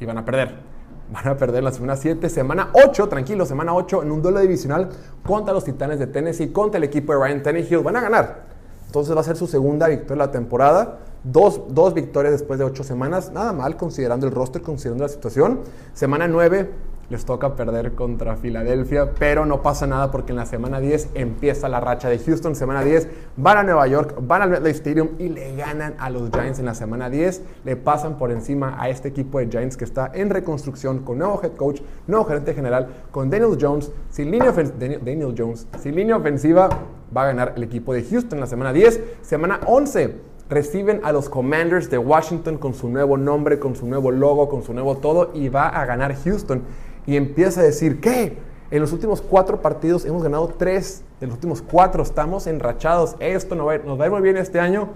y 0.00 0.06
van 0.06 0.18
a 0.18 0.24
perder. 0.24 0.67
Van 1.10 1.26
a 1.26 1.36
perder 1.36 1.62
la 1.62 1.72
semana 1.72 1.96
7, 1.96 2.28
semana 2.28 2.70
8, 2.72 3.08
tranquilo, 3.08 3.46
semana 3.46 3.74
8 3.74 4.02
en 4.02 4.12
un 4.12 4.20
duelo 4.20 4.40
divisional 4.40 4.90
contra 5.24 5.54
los 5.54 5.64
Titanes 5.64 5.98
de 5.98 6.06
Tennessee, 6.06 6.52
contra 6.52 6.76
el 6.76 6.84
equipo 6.84 7.12
de 7.12 7.18
Ryan 7.18 7.42
Tannehill. 7.42 7.78
Van 7.78 7.96
a 7.96 8.00
ganar. 8.00 8.42
Entonces 8.86 9.16
va 9.16 9.20
a 9.20 9.24
ser 9.24 9.36
su 9.36 9.46
segunda 9.46 9.88
victoria 9.88 10.22
de 10.22 10.26
la 10.26 10.32
temporada. 10.32 10.98
Dos, 11.24 11.62
dos, 11.68 11.94
victorias 11.94 12.32
después 12.32 12.58
de 12.58 12.64
ocho 12.64 12.84
semanas. 12.84 13.32
Nada 13.32 13.52
mal 13.52 13.76
considerando 13.76 14.26
el 14.26 14.32
roster, 14.32 14.62
considerando 14.62 15.04
la 15.04 15.08
situación. 15.08 15.60
Semana 15.94 16.28
9 16.28 16.70
les 17.10 17.24
toca 17.24 17.56
perder 17.56 17.92
contra 17.92 18.36
Filadelfia, 18.36 19.12
pero 19.18 19.46
no 19.46 19.62
pasa 19.62 19.86
nada 19.86 20.10
porque 20.10 20.32
en 20.32 20.36
la 20.36 20.46
semana 20.46 20.78
10 20.80 21.10
empieza 21.14 21.68
la 21.68 21.80
racha 21.80 22.08
de 22.08 22.18
Houston. 22.18 22.54
Semana 22.54 22.84
10 22.84 23.08
van 23.36 23.56
a 23.56 23.62
Nueva 23.62 23.86
York, 23.86 24.16
van 24.20 24.42
al 24.42 24.50
MetLife 24.50 24.76
Stadium 24.76 25.08
y 25.18 25.28
le 25.28 25.56
ganan 25.56 25.94
a 25.98 26.10
los 26.10 26.30
Giants 26.30 26.58
en 26.58 26.66
la 26.66 26.74
semana 26.74 27.08
10. 27.08 27.42
Le 27.64 27.76
pasan 27.76 28.18
por 28.18 28.30
encima 28.30 28.76
a 28.78 28.88
este 28.90 29.08
equipo 29.08 29.38
de 29.38 29.48
Giants 29.48 29.76
que 29.76 29.84
está 29.84 30.10
en 30.12 30.30
reconstrucción 30.30 31.00
con 31.00 31.18
nuevo 31.18 31.40
head 31.42 31.52
coach, 31.52 31.80
nuevo 32.06 32.24
gerente 32.26 32.52
general, 32.52 32.88
con 33.10 33.30
Daniel 33.30 33.56
Jones, 33.58 33.90
sin 34.10 34.30
línea, 34.30 34.52
Daniel 34.52 35.34
Jones, 35.36 35.66
sin 35.80 35.96
línea 35.96 36.16
ofensiva. 36.16 36.68
Va 37.16 37.22
a 37.22 37.26
ganar 37.26 37.54
el 37.56 37.62
equipo 37.62 37.94
de 37.94 38.04
Houston 38.04 38.36
en 38.36 38.40
la 38.40 38.46
semana 38.46 38.72
10. 38.74 39.00
Semana 39.22 39.60
11 39.66 40.28
reciben 40.50 41.00
a 41.04 41.12
los 41.12 41.28
Commanders 41.28 41.90
de 41.90 41.98
Washington 41.98 42.56
con 42.58 42.74
su 42.74 42.88
nuevo 42.88 43.16
nombre, 43.16 43.58
con 43.58 43.76
su 43.76 43.86
nuevo 43.86 44.10
logo, 44.10 44.48
con 44.48 44.62
su 44.62 44.72
nuevo 44.72 44.96
todo 44.96 45.30
y 45.34 45.48
va 45.48 45.68
a 45.68 45.84
ganar 45.84 46.14
Houston 46.24 46.62
y 47.08 47.16
empieza 47.16 47.62
a 47.62 47.64
decir, 47.64 48.00
¿qué? 48.00 48.36
En 48.70 48.82
los 48.82 48.92
últimos 48.92 49.22
cuatro 49.22 49.62
partidos 49.62 50.04
hemos 50.04 50.22
ganado 50.22 50.46
tres, 50.58 51.02
de 51.20 51.26
los 51.26 51.36
últimos 51.36 51.62
cuatro 51.62 52.02
estamos 52.02 52.46
enrachados, 52.46 53.16
esto 53.18 53.54
no 53.54 53.64
va, 53.64 53.78
nos 53.78 53.98
va 53.98 54.04
a 54.04 54.06
ir 54.08 54.12
muy 54.12 54.20
bien 54.20 54.36
este 54.36 54.60
año. 54.60 54.90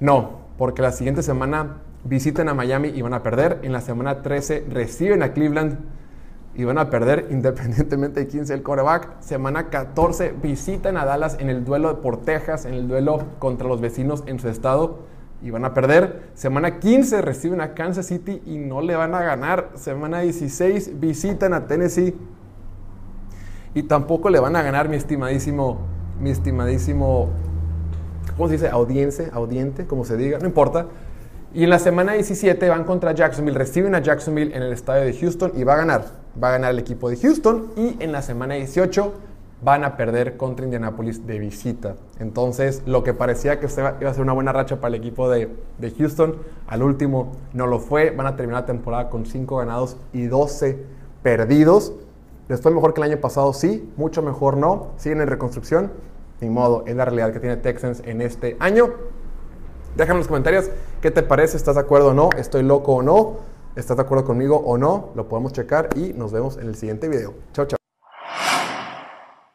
No, 0.00 0.38
porque 0.56 0.80
la 0.80 0.90
siguiente 0.90 1.22
semana 1.22 1.82
visitan 2.02 2.48
a 2.48 2.54
Miami 2.54 2.88
y 2.88 3.02
van 3.02 3.12
a 3.12 3.22
perder. 3.22 3.58
En 3.60 3.72
la 3.72 3.82
semana 3.82 4.22
13 4.22 4.64
reciben 4.70 5.22
a 5.22 5.34
Cleveland 5.34 5.80
y 6.54 6.64
van 6.64 6.78
a 6.78 6.88
perder 6.88 7.26
independientemente 7.30 8.20
de 8.20 8.26
quién 8.26 8.46
sea 8.46 8.56
el 8.56 8.62
coreback. 8.62 9.20
Semana 9.20 9.68
14 9.68 10.34
visitan 10.42 10.96
a 10.96 11.04
Dallas 11.04 11.36
en 11.40 11.50
el 11.50 11.62
duelo 11.66 12.00
por 12.00 12.22
Texas, 12.22 12.64
en 12.64 12.72
el 12.72 12.88
duelo 12.88 13.22
contra 13.38 13.68
los 13.68 13.82
vecinos 13.82 14.24
en 14.24 14.38
su 14.40 14.48
estado 14.48 15.00
y 15.44 15.50
van 15.50 15.64
a 15.64 15.74
perder. 15.74 16.30
Semana 16.34 16.80
15 16.80 17.20
reciben 17.20 17.60
a 17.60 17.74
Kansas 17.74 18.06
City 18.06 18.42
y 18.46 18.56
no 18.56 18.80
le 18.80 18.96
van 18.96 19.14
a 19.14 19.22
ganar. 19.22 19.70
Semana 19.74 20.20
16 20.20 20.98
visitan 20.98 21.52
a 21.52 21.66
Tennessee 21.66 22.16
y 23.74 23.82
tampoco 23.82 24.30
le 24.30 24.40
van 24.40 24.56
a 24.56 24.62
ganar 24.62 24.88
mi 24.88 24.96
estimadísimo, 24.96 25.78
mi 26.18 26.30
estimadísimo, 26.30 27.28
¿cómo 28.36 28.48
se 28.48 28.54
dice? 28.54 28.68
Audiencia, 28.70 29.28
audiente, 29.32 29.86
como 29.86 30.06
se 30.06 30.16
diga, 30.16 30.38
no 30.38 30.46
importa. 30.46 30.86
Y 31.52 31.64
en 31.64 31.70
la 31.70 31.78
semana 31.78 32.14
17 32.14 32.68
van 32.68 32.84
contra 32.84 33.12
Jacksonville, 33.12 33.58
reciben 33.58 33.94
a 33.94 34.00
Jacksonville 34.00 34.56
en 34.56 34.62
el 34.62 34.72
estadio 34.72 35.04
de 35.04 35.12
Houston 35.12 35.52
y 35.54 35.62
va 35.62 35.74
a 35.74 35.76
ganar. 35.76 36.04
Va 36.42 36.48
a 36.48 36.52
ganar 36.52 36.70
el 36.70 36.78
equipo 36.78 37.10
de 37.10 37.16
Houston 37.16 37.70
y 37.76 38.02
en 38.02 38.12
la 38.12 38.22
semana 38.22 38.54
18 38.54 39.12
van 39.64 39.82
a 39.82 39.96
perder 39.96 40.36
contra 40.36 40.64
Indianapolis 40.64 41.26
de 41.26 41.38
visita. 41.38 41.96
Entonces, 42.18 42.82
lo 42.84 43.02
que 43.02 43.14
parecía 43.14 43.58
que 43.58 43.66
iba 43.66 44.10
a 44.10 44.14
ser 44.14 44.22
una 44.22 44.34
buena 44.34 44.52
racha 44.52 44.76
para 44.76 44.94
el 44.94 45.00
equipo 45.00 45.30
de, 45.30 45.50
Houston, 45.98 46.36
al 46.66 46.82
último 46.82 47.32
no 47.54 47.66
lo 47.66 47.80
fue. 47.80 48.10
Van 48.10 48.26
a 48.26 48.36
terminar 48.36 48.62
la 48.62 48.66
temporada 48.66 49.08
con 49.08 49.24
5 49.24 49.56
ganados 49.56 49.96
y 50.12 50.26
12 50.26 50.84
perdidos. 51.22 51.94
¿Les 52.48 52.60
fue 52.60 52.72
mejor 52.72 52.92
que 52.92 53.00
el 53.00 53.10
año 53.10 53.20
pasado? 53.20 53.54
Sí, 53.54 53.90
mucho 53.96 54.22
mejor 54.22 54.58
no. 54.58 54.88
Siguen 54.96 55.22
en 55.22 55.28
reconstrucción. 55.28 55.92
Ni 56.40 56.50
modo, 56.50 56.84
es 56.86 56.94
la 56.94 57.06
realidad 57.06 57.32
que 57.32 57.40
tiene 57.40 57.56
Texans 57.56 58.02
en 58.04 58.20
este 58.20 58.56
año. 58.60 58.90
Déjame 59.96 60.16
en 60.16 60.18
los 60.18 60.28
comentarios 60.28 60.70
qué 61.00 61.10
te 61.10 61.22
parece, 61.22 61.56
¿estás 61.56 61.76
de 61.76 61.80
acuerdo 61.80 62.08
o 62.08 62.14
no? 62.14 62.28
¿Estoy 62.36 62.64
loco 62.64 62.96
o 62.96 63.02
no? 63.02 63.36
¿Estás 63.76 63.96
de 63.96 64.02
acuerdo 64.02 64.24
conmigo 64.24 64.56
o 64.56 64.76
no? 64.76 65.10
Lo 65.14 65.28
podemos 65.28 65.52
checar 65.52 65.88
y 65.96 66.12
nos 66.12 66.32
vemos 66.32 66.58
en 66.58 66.68
el 66.68 66.74
siguiente 66.74 67.08
video. 67.08 67.32
Chao, 67.52 67.66
chao. 67.66 67.83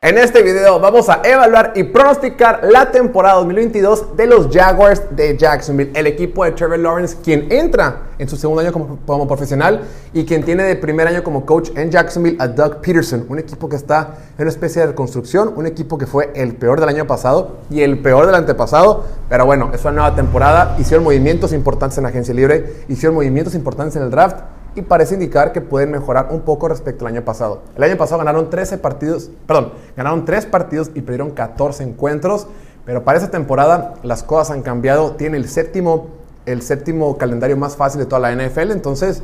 En 0.02 0.18
este 0.18 0.42
video 0.44 0.80
vamos 0.80 1.10
a 1.10 1.20
evaluar 1.26 1.74
y 1.76 1.84
pronosticar 1.84 2.62
la 2.64 2.90
temporada 2.90 3.36
2022 3.36 4.16
de 4.16 4.28
los 4.28 4.48
Jaguars 4.48 5.04
de 5.12 5.36
Jacksonville, 5.36 5.92
el 5.94 6.08
equipo 6.08 6.46
de 6.46 6.54
Trevor 6.54 6.80
Lawrence, 6.80 7.18
quien 7.22 7.52
entra 7.52 8.04
en 8.18 8.30
su 8.30 8.38
segundo 8.38 8.62
año 8.62 8.72
como, 8.72 9.28
profesional 9.28 9.82
y 10.14 10.24
quien 10.24 10.46
tiene 10.46 10.64
de 10.64 10.78
primer 10.78 11.06
año 11.06 11.22
como 11.22 11.46
coach 11.46 11.72
en 11.76 11.92
Jacksonville 11.92 12.38
a 12.40 12.48
Doug 12.48 12.78
Peterson, 12.78 13.26
un 13.28 13.40
equipo 13.40 13.68
que 13.68 13.76
está 13.76 14.16
en 14.38 14.44
una 14.44 14.50
especie 14.50 14.82
de 14.82 14.88
reconstrucción, 14.88 15.52
un 15.58 15.68
equipo 15.68 15.98
que 15.98 16.06
fue 16.06 16.32
el 16.34 16.56
peor 16.56 16.80
del 16.80 16.88
año 16.88 17.06
pasado 17.06 17.58
y 17.70 17.82
el 17.82 18.00
peor 18.00 18.26
del 18.26 18.36
antepasado, 18.36 19.04
pero 19.28 19.46
bueno, 19.46 19.70
es 19.74 19.82
una 19.82 19.92
nueva 19.92 20.16
temporada, 20.16 20.78
hicieron 20.80 21.04
movimientos 21.04 21.52
importantes 21.52 21.98
en 21.98 22.04
la 22.04 22.10
agencia 22.10 22.34
libre, 22.34 22.86
hicieron 22.88 23.16
movimientos 23.16 23.54
importantes 23.54 23.98
en 23.98 24.04
el 24.04 24.12
draft 24.12 24.38
y 24.76 24.82
parece 24.82 25.16
indicar 25.16 25.52
que 25.52 25.62
pueden 25.62 25.92
mejorar 25.92 26.30
un 26.32 26.42
poco 26.42 26.68
respecto 26.68 27.06
al 27.06 27.14
año 27.14 27.24
pasado. 27.24 27.62
El 27.76 27.84
año 27.84 27.98
pasado 27.98 28.20
ganaron 28.20 28.50
13 28.50 28.78
partidos, 28.78 29.32
perdón, 29.48 29.74
ganaron 29.96 30.26
3 30.26 30.46
partidos 30.46 30.92
y 30.94 31.02
perdieron 31.02 31.32
14 31.32 31.84
encuentros, 31.84 32.48
pero 32.86 33.04
para 33.04 33.18
esta 33.18 33.32
temporada 33.32 33.96
las 34.04 34.24
cosas 34.24 34.52
han 34.52 34.62
cambiado, 34.62 35.12
tiene 35.12 35.38
el 35.38 35.48
séptimo, 35.50 36.08
el 36.46 36.62
séptimo 36.62 37.18
calendario 37.18 37.58
más 37.58 37.76
fácil 37.76 38.00
de 38.00 38.06
toda 38.06 38.20
la 38.20 38.32
NFL, 38.32 38.72
entonces 38.72 39.24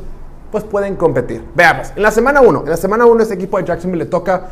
pues 0.50 0.64
pueden 0.64 0.96
competir. 0.96 1.44
Veamos, 1.54 1.92
en 1.96 2.02
la 2.02 2.10
semana 2.10 2.40
1, 2.40 2.62
en 2.64 2.70
la 2.70 2.76
semana 2.76 3.06
1 3.06 3.22
este 3.22 3.34
equipo 3.34 3.58
de 3.58 3.64
Jacksonville 3.64 4.04
le 4.04 4.10
toca 4.10 4.48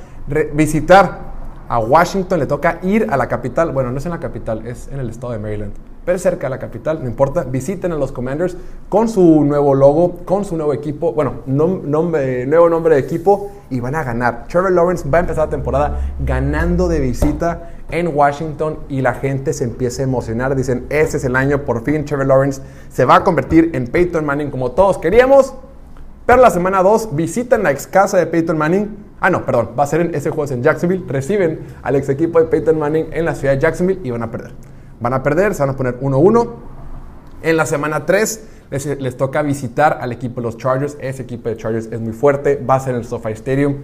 visitar 0.53 1.35
a 1.69 1.79
Washington, 1.79 2.41
le 2.41 2.47
toca 2.47 2.79
ir 2.83 3.07
a 3.11 3.17
la 3.17 3.29
capital, 3.29 3.73
bueno, 3.73 3.91
no 3.91 3.99
es 3.99 4.05
en 4.05 4.13
la 4.13 4.21
capital, 4.21 4.67
es 4.67 4.89
en 4.89 4.99
el 4.99 5.11
estado 5.11 5.33
de 5.33 5.39
Maryland. 5.39 5.73
Pero 6.05 6.19
cerca 6.19 6.47
de 6.47 6.51
la 6.51 6.59
capital, 6.59 7.01
no 7.03 7.09
importa. 7.09 7.45
Visiten 7.45 7.93
a 7.93 7.97
los 7.97 8.13
Commanders 8.13 8.57
con 8.89 9.09
su 9.09 9.45
nuevo 9.45 9.75
logo, 9.75 10.21
con 10.25 10.45
su 10.45 10.57
nuevo 10.57 10.75
equipo, 10.75 11.13
bueno, 11.13 11.43
nombre, 11.47 12.47
nuevo 12.47 12.69
nombre 12.69 12.97
de 12.97 13.01
equipo 13.01 13.51
y 13.71 13.81
van 13.81 13.95
a 13.95 14.05
ganar. 14.05 14.47
Trevor 14.49 14.73
Lawrence 14.73 15.09
va 15.09 15.19
a 15.19 15.21
empezar 15.23 15.47
la 15.47 15.51
temporada 15.51 16.01
ganando 16.21 16.89
de 16.89 17.01
visita 17.01 17.71
en 17.91 18.09
Washington 18.15 18.79
y 18.89 19.01
la 19.01 19.15
gente 19.15 19.53
se 19.53 19.65
empieza 19.65 20.03
a 20.03 20.05
emocionar. 20.05 20.55
Dicen, 20.55 20.87
ese 20.91 21.17
es 21.17 21.25
el 21.25 21.37
año, 21.37 21.65
por 21.65 21.83
fin 21.85 22.05
Trevor 22.05 22.27
Lawrence 22.27 22.63
se 22.91 23.05
va 23.05 23.17
a 23.17 23.25
convertir 23.25 23.71
en 23.75 23.87
Peyton 23.87 24.25
Manning 24.25 24.51
como 24.51 24.73
todos 24.73 24.99
queríamos. 24.99 25.55
Pero 26.27 26.41
la 26.41 26.51
semana 26.51 26.83
2 26.83 27.15
visitan 27.15 27.63
la 27.63 27.71
ex 27.71 27.87
casa 27.87 28.17
de 28.17 28.27
Peyton 28.27 28.57
Manning. 28.57 28.97
Ah, 29.21 29.31
no, 29.31 29.45
perdón, 29.45 29.71
va 29.79 29.85
a 29.85 29.87
ser 29.87 30.01
en 30.01 30.15
ese 30.15 30.31
juego 30.31 30.51
en 30.53 30.63
Jacksonville. 30.63 31.05
Reciben 31.07 31.61
al 31.83 31.97
ex 31.97 32.09
equipo 32.09 32.39
de 32.41 32.47
Peyton 32.47 32.79
Manning 32.79 33.07
en 33.13 33.25
la 33.27 33.35
ciudad 33.35 33.55
de 33.55 33.61
Jacksonville 33.61 34.01
y 34.03 34.11
van 34.11 34.23
a 34.23 34.31
perder. 34.31 34.53
Van 35.05 35.13
a 35.13 35.23
perder, 35.23 35.55
se 35.55 35.61
van 35.61 35.69
a 35.69 35.77
poner 35.77 36.01
1-1. 36.01 36.49
En 37.43 37.59
la 37.59 37.67
semana 37.67 38.07
3 38.07 38.49
les, 38.71 38.87
les, 38.87 39.17
toca 39.19 39.43
visitar 39.43 39.99
al 40.01 40.13
equipo 40.13 40.41
de 40.41 40.47
los 40.47 40.57
Chargers. 40.57 40.97
Ese 40.99 41.25
equipo 41.25 41.51
de 41.51 41.59
Chargers 41.59 41.91
es 41.93 42.01
muy 42.01 42.15
fuerte. 42.15 42.57
Va 42.57 42.77
a 42.77 42.81
ser 42.81 42.95
en 42.95 43.01
el 43.01 43.05
SoFi 43.05 43.33
Stadium. 43.33 43.77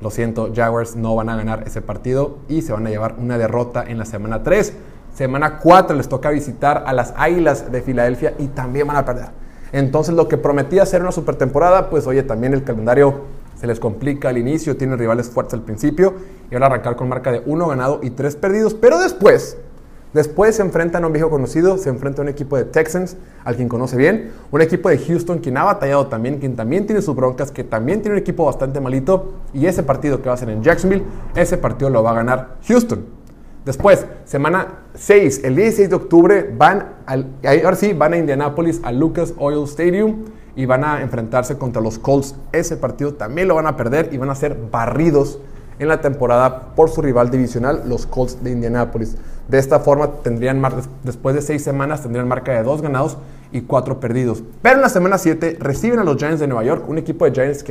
Lo 0.00 0.12
siento, 0.12 0.52
Jaguars 0.54 0.94
no 0.94 1.16
van 1.16 1.30
a 1.30 1.36
ganar 1.36 1.64
ese 1.66 1.82
partido 1.82 2.38
y 2.46 2.62
se 2.62 2.72
van 2.72 2.86
a 2.86 2.90
llevar 2.90 3.16
una 3.18 3.38
derrota 3.38 3.82
en 3.84 3.98
la 3.98 4.04
semana 4.04 4.44
3. 4.44 4.72
Semana 5.12 5.58
4 5.58 5.96
les 5.96 6.08
toca 6.08 6.30
visitar 6.30 6.84
a 6.86 6.92
las 6.92 7.12
Águilas 7.16 7.72
de 7.72 7.82
Filadelfia 7.82 8.34
y 8.38 8.46
también 8.46 8.86
van 8.86 8.98
a 8.98 9.04
perder. 9.04 9.30
Entonces 9.72 10.14
lo 10.14 10.28
que 10.28 10.38
prometía 10.38 10.86
ser 10.86 11.02
una 11.02 11.10
super 11.10 11.34
temporada, 11.34 11.90
pues 11.90 12.06
oye, 12.06 12.22
también 12.22 12.54
el 12.54 12.62
calendario 12.62 13.22
se 13.56 13.66
les 13.66 13.80
complica 13.80 14.28
al 14.28 14.38
inicio, 14.38 14.76
tienen 14.76 14.96
rivales 14.96 15.28
fuertes 15.28 15.54
al 15.54 15.62
principio 15.62 16.14
y 16.48 16.54
van 16.54 16.62
a 16.62 16.66
arrancar 16.66 16.94
con 16.94 17.08
marca 17.08 17.32
de 17.32 17.42
1 17.46 17.66
ganado 17.66 17.98
y 18.00 18.10
3 18.10 18.36
perdidos, 18.36 18.74
pero 18.74 19.00
después 19.00 19.56
Después 20.12 20.56
se 20.56 20.62
enfrentan 20.62 21.04
a 21.04 21.06
un 21.06 21.12
viejo 21.12 21.30
conocido, 21.30 21.78
se 21.78 21.88
enfrenta 21.88 22.20
a 22.20 22.24
un 22.24 22.28
equipo 22.28 22.56
de 22.56 22.64
Texans, 22.64 23.16
al 23.44 23.56
quien 23.56 23.68
conoce 23.68 23.96
bien, 23.96 24.30
un 24.50 24.60
equipo 24.60 24.90
de 24.90 24.98
Houston, 24.98 25.38
quien 25.38 25.56
ha 25.56 25.64
batallado 25.64 26.08
también, 26.08 26.38
quien 26.38 26.54
también 26.54 26.86
tiene 26.86 27.00
sus 27.00 27.16
broncas, 27.16 27.50
que 27.50 27.64
también 27.64 28.02
tiene 28.02 28.16
un 28.16 28.20
equipo 28.20 28.44
bastante 28.44 28.78
malito, 28.80 29.32
y 29.54 29.66
ese 29.66 29.82
partido 29.82 30.20
que 30.20 30.28
va 30.28 30.34
a 30.34 30.38
ser 30.38 30.50
en 30.50 30.62
Jacksonville, 30.62 31.04
ese 31.34 31.56
partido 31.56 31.88
lo 31.88 32.02
va 32.02 32.10
a 32.10 32.14
ganar 32.14 32.56
Houston. 32.68 33.06
Después, 33.64 34.04
semana 34.24 34.80
6, 34.94 35.42
el 35.44 35.56
16 35.56 35.88
de 35.88 35.96
octubre, 35.96 36.54
van 36.58 36.96
al, 37.06 37.28
ahora 37.64 37.76
sí, 37.76 37.94
van 37.94 38.12
a 38.12 38.18
Indianapolis, 38.18 38.80
a 38.82 38.92
Lucas 38.92 39.32
Oil 39.38 39.64
Stadium, 39.64 40.24
y 40.54 40.66
van 40.66 40.84
a 40.84 41.00
enfrentarse 41.00 41.56
contra 41.56 41.80
los 41.80 41.98
Colts. 41.98 42.34
Ese 42.52 42.76
partido 42.76 43.14
también 43.14 43.48
lo 43.48 43.54
van 43.54 43.66
a 43.66 43.76
perder 43.76 44.10
y 44.12 44.18
van 44.18 44.28
a 44.28 44.34
ser 44.34 44.58
barridos 44.70 45.38
en 45.78 45.88
la 45.88 46.00
temporada 46.00 46.74
por 46.74 46.90
su 46.90 47.00
rival 47.00 47.30
divisional, 47.30 47.84
los 47.86 48.06
Colts 48.06 48.42
de 48.42 48.50
Indianapolis. 48.50 49.16
De 49.48 49.58
esta 49.58 49.80
forma, 49.80 50.08
tendrían 50.22 50.62
después 51.02 51.34
de 51.34 51.42
seis 51.42 51.62
semanas, 51.62 52.02
tendrían 52.02 52.28
marca 52.28 52.52
de 52.52 52.62
dos 52.62 52.80
ganados 52.82 53.18
y 53.52 53.60
cuatro 53.62 54.00
perdidos. 54.00 54.42
Pero 54.62 54.76
en 54.76 54.82
la 54.82 54.88
semana 54.88 55.18
7 55.18 55.58
reciben 55.60 55.98
a 55.98 56.04
los 56.04 56.16
Giants 56.16 56.40
de 56.40 56.46
Nueva 56.46 56.64
York, 56.64 56.88
un 56.88 56.98
equipo 56.98 57.26
de 57.26 57.32
Giants 57.32 57.64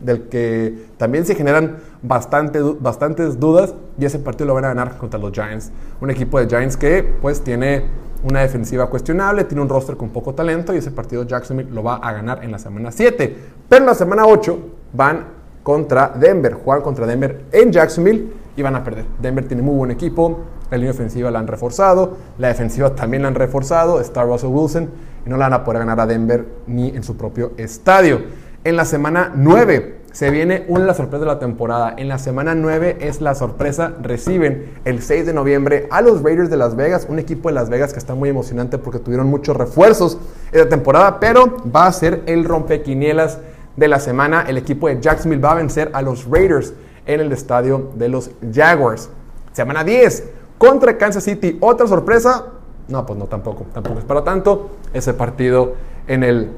del 0.00 0.22
que 0.28 0.86
también 0.96 1.24
se 1.24 1.34
generan 1.34 1.76
bastante, 2.02 2.60
bastantes 2.60 3.38
dudas 3.38 3.74
y 3.98 4.04
ese 4.04 4.18
partido 4.18 4.46
lo 4.46 4.54
van 4.54 4.64
a 4.64 4.68
ganar 4.68 4.98
contra 4.98 5.20
los 5.20 5.32
Giants. 5.32 5.70
Un 6.00 6.10
equipo 6.10 6.40
de 6.40 6.48
Giants 6.48 6.76
que 6.76 7.04
pues 7.22 7.40
tiene 7.42 7.84
una 8.24 8.40
defensiva 8.40 8.88
cuestionable, 8.90 9.44
tiene 9.44 9.62
un 9.62 9.68
roster 9.68 9.96
con 9.96 10.10
poco 10.10 10.34
talento 10.34 10.74
y 10.74 10.78
ese 10.78 10.90
partido 10.90 11.24
Jacksonville 11.24 11.70
lo 11.70 11.82
va 11.82 11.96
a 11.96 12.12
ganar 12.12 12.44
en 12.44 12.50
la 12.50 12.58
semana 12.58 12.90
7. 12.90 13.36
Pero 13.68 13.82
en 13.82 13.86
la 13.86 13.94
semana 13.94 14.26
8 14.26 14.58
van 14.92 15.42
contra 15.62 16.08
Denver, 16.08 16.54
jugar 16.54 16.82
contra 16.82 17.06
Denver 17.06 17.42
en 17.52 17.70
Jacksonville 17.70 18.41
y 18.56 18.62
van 18.62 18.76
a 18.76 18.84
perder. 18.84 19.04
Denver 19.20 19.46
tiene 19.46 19.62
muy 19.62 19.74
buen 19.74 19.90
equipo, 19.90 20.40
la 20.70 20.76
línea 20.76 20.92
ofensiva 20.92 21.30
la 21.30 21.38
han 21.38 21.46
reforzado, 21.46 22.16
la 22.38 22.48
defensiva 22.48 22.94
también 22.94 23.22
la 23.22 23.28
han 23.28 23.34
reforzado, 23.34 24.00
está 24.00 24.22
Russell 24.24 24.50
Wilson 24.50 24.90
y 25.26 25.30
no 25.30 25.36
la 25.36 25.46
van 25.46 25.60
a 25.60 25.64
poder 25.64 25.80
ganar 25.80 26.00
a 26.00 26.06
Denver 26.06 26.46
ni 26.66 26.88
en 26.88 27.02
su 27.02 27.16
propio 27.16 27.52
estadio. 27.56 28.20
En 28.64 28.76
la 28.76 28.84
semana 28.84 29.32
9 29.34 30.02
se 30.12 30.30
viene 30.30 30.66
una 30.68 30.80
de 30.80 30.86
las 30.86 30.98
sorpresas 30.98 31.20
de 31.20 31.26
la 31.26 31.38
temporada. 31.38 31.94
En 31.96 32.06
la 32.06 32.18
semana 32.18 32.54
9 32.54 32.98
es 33.00 33.20
la 33.20 33.34
sorpresa. 33.34 33.94
Reciben 34.02 34.74
el 34.84 35.02
6 35.02 35.26
de 35.26 35.32
noviembre 35.32 35.88
a 35.90 36.02
los 36.02 36.22
Raiders 36.22 36.50
de 36.50 36.58
Las 36.58 36.76
Vegas, 36.76 37.06
un 37.08 37.18
equipo 37.18 37.48
de 37.48 37.54
Las 37.54 37.70
Vegas 37.70 37.92
que 37.92 37.98
está 37.98 38.14
muy 38.14 38.28
emocionante 38.28 38.78
porque 38.78 38.98
tuvieron 38.98 39.28
muchos 39.28 39.56
refuerzos 39.56 40.18
en 40.52 40.60
la 40.60 40.68
temporada, 40.68 41.18
pero 41.18 41.56
va 41.74 41.86
a 41.86 41.92
ser 41.92 42.22
el 42.26 42.44
rompequinielas 42.44 43.38
de 43.76 43.88
la 43.88 43.98
semana. 43.98 44.44
El 44.46 44.58
equipo 44.58 44.86
de 44.86 45.00
Jacksonville 45.00 45.42
va 45.42 45.52
a 45.52 45.56
vencer 45.56 45.90
a 45.94 46.02
los 46.02 46.26
Raiders 46.30 46.74
en 47.06 47.20
el 47.20 47.32
estadio 47.32 47.90
de 47.94 48.08
los 48.08 48.30
Jaguars. 48.52 49.10
Semana 49.52 49.84
10 49.84 50.30
contra 50.58 50.96
Kansas 50.96 51.24
City. 51.24 51.58
Otra 51.60 51.86
sorpresa. 51.86 52.46
No, 52.88 53.04
pues 53.06 53.18
no, 53.18 53.26
tampoco. 53.26 53.66
Tampoco 53.72 53.98
es 53.98 54.04
para 54.04 54.24
tanto. 54.24 54.70
Ese 54.92 55.14
partido 55.14 55.74
en 56.06 56.24
el 56.24 56.50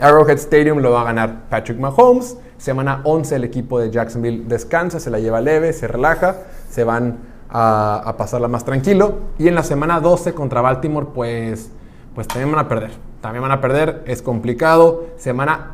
Arrowhead 0.00 0.38
Stadium 0.38 0.78
lo 0.78 0.92
va 0.92 1.02
a 1.02 1.04
ganar 1.04 1.48
Patrick 1.48 1.78
Mahomes. 1.78 2.36
Semana 2.58 3.00
11 3.04 3.36
el 3.36 3.44
equipo 3.44 3.78
de 3.78 3.90
Jacksonville 3.90 4.44
descansa, 4.46 4.98
se 4.98 5.10
la 5.10 5.18
lleva 5.18 5.40
leve, 5.40 5.72
se 5.74 5.86
relaja, 5.86 6.36
se 6.70 6.84
van 6.84 7.18
a, 7.50 7.96
a, 8.04 8.16
pasarla 8.16 8.48
más 8.48 8.64
tranquilo. 8.64 9.18
Y 9.38 9.48
en 9.48 9.54
la 9.54 9.62
semana 9.62 10.00
12 10.00 10.32
contra 10.32 10.62
Baltimore, 10.62 11.08
pues, 11.14 11.70
pues 12.14 12.26
también 12.26 12.50
van 12.50 12.64
a 12.64 12.68
perder. 12.68 12.92
También 13.20 13.42
van 13.42 13.52
a 13.52 13.60
perder, 13.60 14.02
es 14.06 14.22
complicado. 14.22 15.04
Semana 15.18 15.72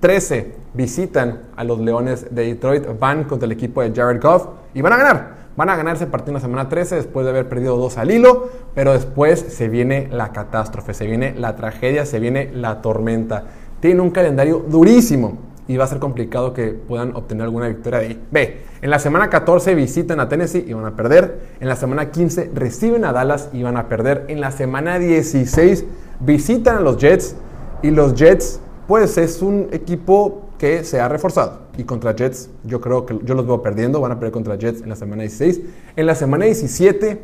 13 0.00 0.54
visitan 0.74 1.42
a 1.56 1.64
los 1.64 1.78
Leones 1.78 2.34
de 2.34 2.46
Detroit, 2.46 2.86
van 2.98 3.24
contra 3.24 3.46
el 3.46 3.52
equipo 3.52 3.82
de 3.82 3.92
Jared 3.94 4.20
Goff 4.20 4.46
y 4.74 4.82
van 4.82 4.92
a 4.92 4.96
ganar. 4.96 5.38
Van 5.56 5.70
a 5.70 5.76
ganar 5.76 5.96
ese 5.96 6.06
partido 6.06 6.30
en 6.30 6.34
la 6.34 6.40
semana 6.40 6.68
13 6.68 6.94
después 6.94 7.24
de 7.24 7.30
haber 7.30 7.48
perdido 7.48 7.76
dos 7.76 7.98
al 7.98 8.12
hilo, 8.12 8.48
pero 8.74 8.92
después 8.92 9.40
se 9.40 9.68
viene 9.68 10.08
la 10.12 10.32
catástrofe, 10.32 10.94
se 10.94 11.06
viene 11.06 11.34
la 11.36 11.56
tragedia, 11.56 12.06
se 12.06 12.20
viene 12.20 12.50
la 12.54 12.80
tormenta. 12.80 13.44
Tienen 13.80 14.00
un 14.00 14.10
calendario 14.10 14.64
durísimo 14.68 15.38
y 15.66 15.76
va 15.76 15.84
a 15.84 15.88
ser 15.88 15.98
complicado 15.98 16.54
que 16.54 16.68
puedan 16.68 17.14
obtener 17.16 17.42
alguna 17.42 17.68
victoria 17.68 17.98
de 17.98 18.06
ahí. 18.06 18.22
Ve, 18.30 18.62
en 18.80 18.90
la 18.90 18.98
semana 18.98 19.28
14 19.28 19.74
visitan 19.74 20.20
a 20.20 20.28
Tennessee 20.28 20.64
y 20.66 20.72
van 20.72 20.86
a 20.86 20.96
perder. 20.96 21.40
En 21.60 21.68
la 21.68 21.76
semana 21.76 22.10
15 22.10 22.52
reciben 22.54 23.04
a 23.04 23.12
Dallas 23.12 23.50
y 23.52 23.62
van 23.62 23.76
a 23.76 23.88
perder. 23.88 24.26
En 24.28 24.40
la 24.40 24.52
semana 24.52 24.98
16 24.98 25.84
visitan 26.20 26.76
a 26.76 26.80
los 26.80 26.96
Jets 26.96 27.34
y 27.82 27.90
los 27.90 28.14
Jets 28.14 28.60
pues 28.86 29.18
es 29.18 29.42
un 29.42 29.68
equipo 29.72 30.47
que 30.58 30.84
se 30.84 31.00
ha 31.00 31.08
reforzado. 31.08 31.60
Y 31.76 31.84
contra 31.84 32.14
Jets, 32.14 32.50
yo 32.64 32.80
creo 32.80 33.06
que 33.06 33.18
yo 33.22 33.34
los 33.34 33.46
veo 33.46 33.62
perdiendo. 33.62 34.00
Van 34.00 34.12
a 34.12 34.16
perder 34.16 34.32
contra 34.32 34.56
Jets 34.56 34.82
en 34.82 34.88
la 34.88 34.96
semana 34.96 35.22
16. 35.22 35.60
En 35.96 36.06
la 36.06 36.14
semana 36.14 36.44
17, 36.44 37.22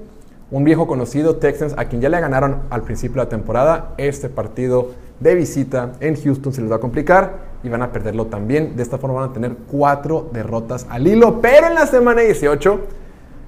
un 0.50 0.64
viejo 0.64 0.86
conocido, 0.86 1.36
Texans, 1.36 1.74
a 1.76 1.86
quien 1.86 2.00
ya 2.00 2.08
le 2.08 2.20
ganaron 2.20 2.62
al 2.70 2.82
principio 2.82 3.16
de 3.16 3.26
la 3.26 3.28
temporada, 3.28 3.94
este 3.98 4.28
partido 4.28 4.92
de 5.20 5.34
visita 5.34 5.92
en 6.00 6.20
Houston 6.20 6.52
se 6.52 6.60
les 6.60 6.70
va 6.70 6.76
a 6.76 6.80
complicar 6.80 7.54
y 7.62 7.68
van 7.68 7.82
a 7.82 7.92
perderlo 7.92 8.26
también. 8.26 8.76
De 8.76 8.82
esta 8.82 8.98
forma 8.98 9.20
van 9.20 9.30
a 9.30 9.32
tener 9.32 9.56
cuatro 9.70 10.28
derrotas 10.32 10.86
al 10.88 11.06
hilo. 11.06 11.40
Pero 11.40 11.66
en 11.66 11.74
la 11.74 11.86
semana 11.86 12.20
18 12.20 12.80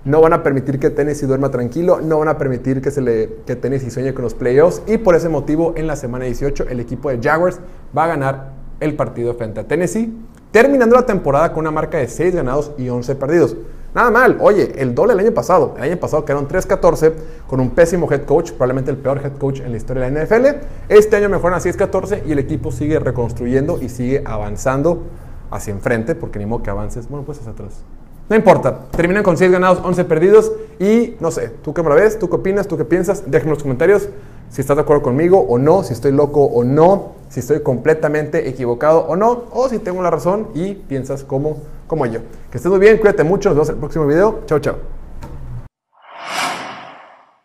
no 0.07 0.21
van 0.21 0.33
a 0.33 0.43
permitir 0.43 0.78
que 0.78 0.90
Tennessee 0.90 1.26
duerma 1.26 1.50
tranquilo, 1.50 2.00
no 2.00 2.21
van 2.21 2.28
a 2.28 2.38
permitir 2.38 2.81
que, 2.81 2.90
se 2.90 3.02
le, 3.02 3.38
que 3.45 3.57
Tennessee 3.57 3.90
sueñe 3.90 4.14
con 4.14 4.23
los 4.23 4.35
playoffs 4.35 4.83
y 4.87 4.99
por 4.99 5.16
ese 5.16 5.28
motivo 5.28 5.75
en 5.76 5.88
la 5.88 5.97
semana 5.97 6.26
18 6.26 6.66
el 6.71 6.78
equipo 6.78 7.11
de 7.11 7.19
Jaguars 7.21 7.59
va 7.97 8.05
a 8.05 8.07
ganar 8.07 8.52
el 8.80 8.95
partido 8.95 9.35
frente 9.35 9.61
a 9.61 9.64
Tennessee, 9.64 10.12
terminando 10.50 10.97
la 10.97 11.06
temporada 11.06 11.52
con 11.52 11.61
una 11.61 11.71
marca 11.71 11.99
de 11.99 12.09
6 12.09 12.35
ganados 12.35 12.73
y 12.78 12.88
11 12.88 13.14
perdidos. 13.16 13.56
Nada 13.95 14.11
mal, 14.11 14.37
oye, 14.40 14.75
el 14.76 14.95
doble 14.95 15.14
del 15.14 15.25
año 15.25 15.35
pasado, 15.35 15.75
el 15.78 15.83
año 15.85 15.97
pasado 15.97 16.25
quedaron 16.26 16.47
3-14 16.47 17.14
con 17.47 17.61
un 17.61 17.71
pésimo 17.71 18.06
head 18.12 18.25
coach, 18.25 18.50
probablemente 18.50 18.90
el 18.90 18.99
peor 18.99 19.23
head 19.25 19.38
coach 19.38 19.61
en 19.61 19.71
la 19.71 19.78
historia 19.78 20.04
de 20.04 20.11
la 20.11 20.23
NFL. 20.23 20.47
Este 20.90 21.16
año 21.16 21.30
mejoran 21.30 21.59
a 21.59 21.62
6-14 21.62 22.26
y 22.26 22.33
el 22.33 22.38
equipo 22.38 22.71
sigue 22.73 22.99
reconstruyendo 22.99 23.78
y 23.80 23.88
sigue 23.88 24.23
avanzando 24.26 25.04
hacia 25.50 25.73
enfrente, 25.73 26.14
porque 26.14 26.38
ni 26.38 26.45
modo 26.45 26.62
que 26.62 26.68
avances, 26.68 27.09
bueno, 27.09 27.25
pues 27.25 27.38
hacia 27.38 27.52
atrás. 27.52 27.85
No 28.28 28.37
importa, 28.37 28.80
terminan 28.90 29.23
con 29.23 29.38
6 29.38 29.50
ganados, 29.50 29.80
11 29.83 30.04
perdidos 30.04 30.52
y 30.78 31.14
no 31.21 31.30
sé, 31.30 31.49
¿tú 31.62 31.73
qué 31.73 31.83
me 31.83 31.88
lo 31.88 31.95
ves? 31.95 32.18
¿Tú 32.18 32.28
qué 32.28 32.37
opinas? 32.37 32.68
¿Tú 32.68 32.76
qué 32.76 32.85
piensas? 32.85 33.23
Déjenme 33.25 33.52
en 33.52 33.54
los 33.54 33.62
comentarios 33.62 34.11
si 34.50 34.61
estás 34.61 34.76
de 34.76 34.83
acuerdo 34.83 35.02
conmigo 35.02 35.40
o 35.40 35.59
no, 35.59 35.83
si 35.83 35.92
estoy 35.92 36.12
loco 36.12 36.45
o 36.45 36.64
no, 36.64 37.12
si 37.28 37.40
estoy 37.40 37.61
completamente 37.61 38.49
equivocado 38.49 39.00
o 39.00 39.16
no, 39.16 39.45
o 39.50 39.68
si 39.68 39.78
tengo 39.78 40.02
la 40.02 40.11
razón 40.11 40.49
y 40.54 40.75
piensas 40.75 41.25
como, 41.25 41.59
como 41.87 42.06
yo. 42.06 42.21
Que 42.50 42.59
estés 42.59 42.71
muy 42.71 42.80
bien, 42.80 42.99
cuídate 42.99 43.25
mucho, 43.25 43.50
nos 43.50 43.56
vemos 43.56 43.68
en 43.68 43.75
el 43.75 43.80
próximo 43.80 44.06
video. 44.06 44.40
Chao, 44.47 44.59
chao. 44.59 44.95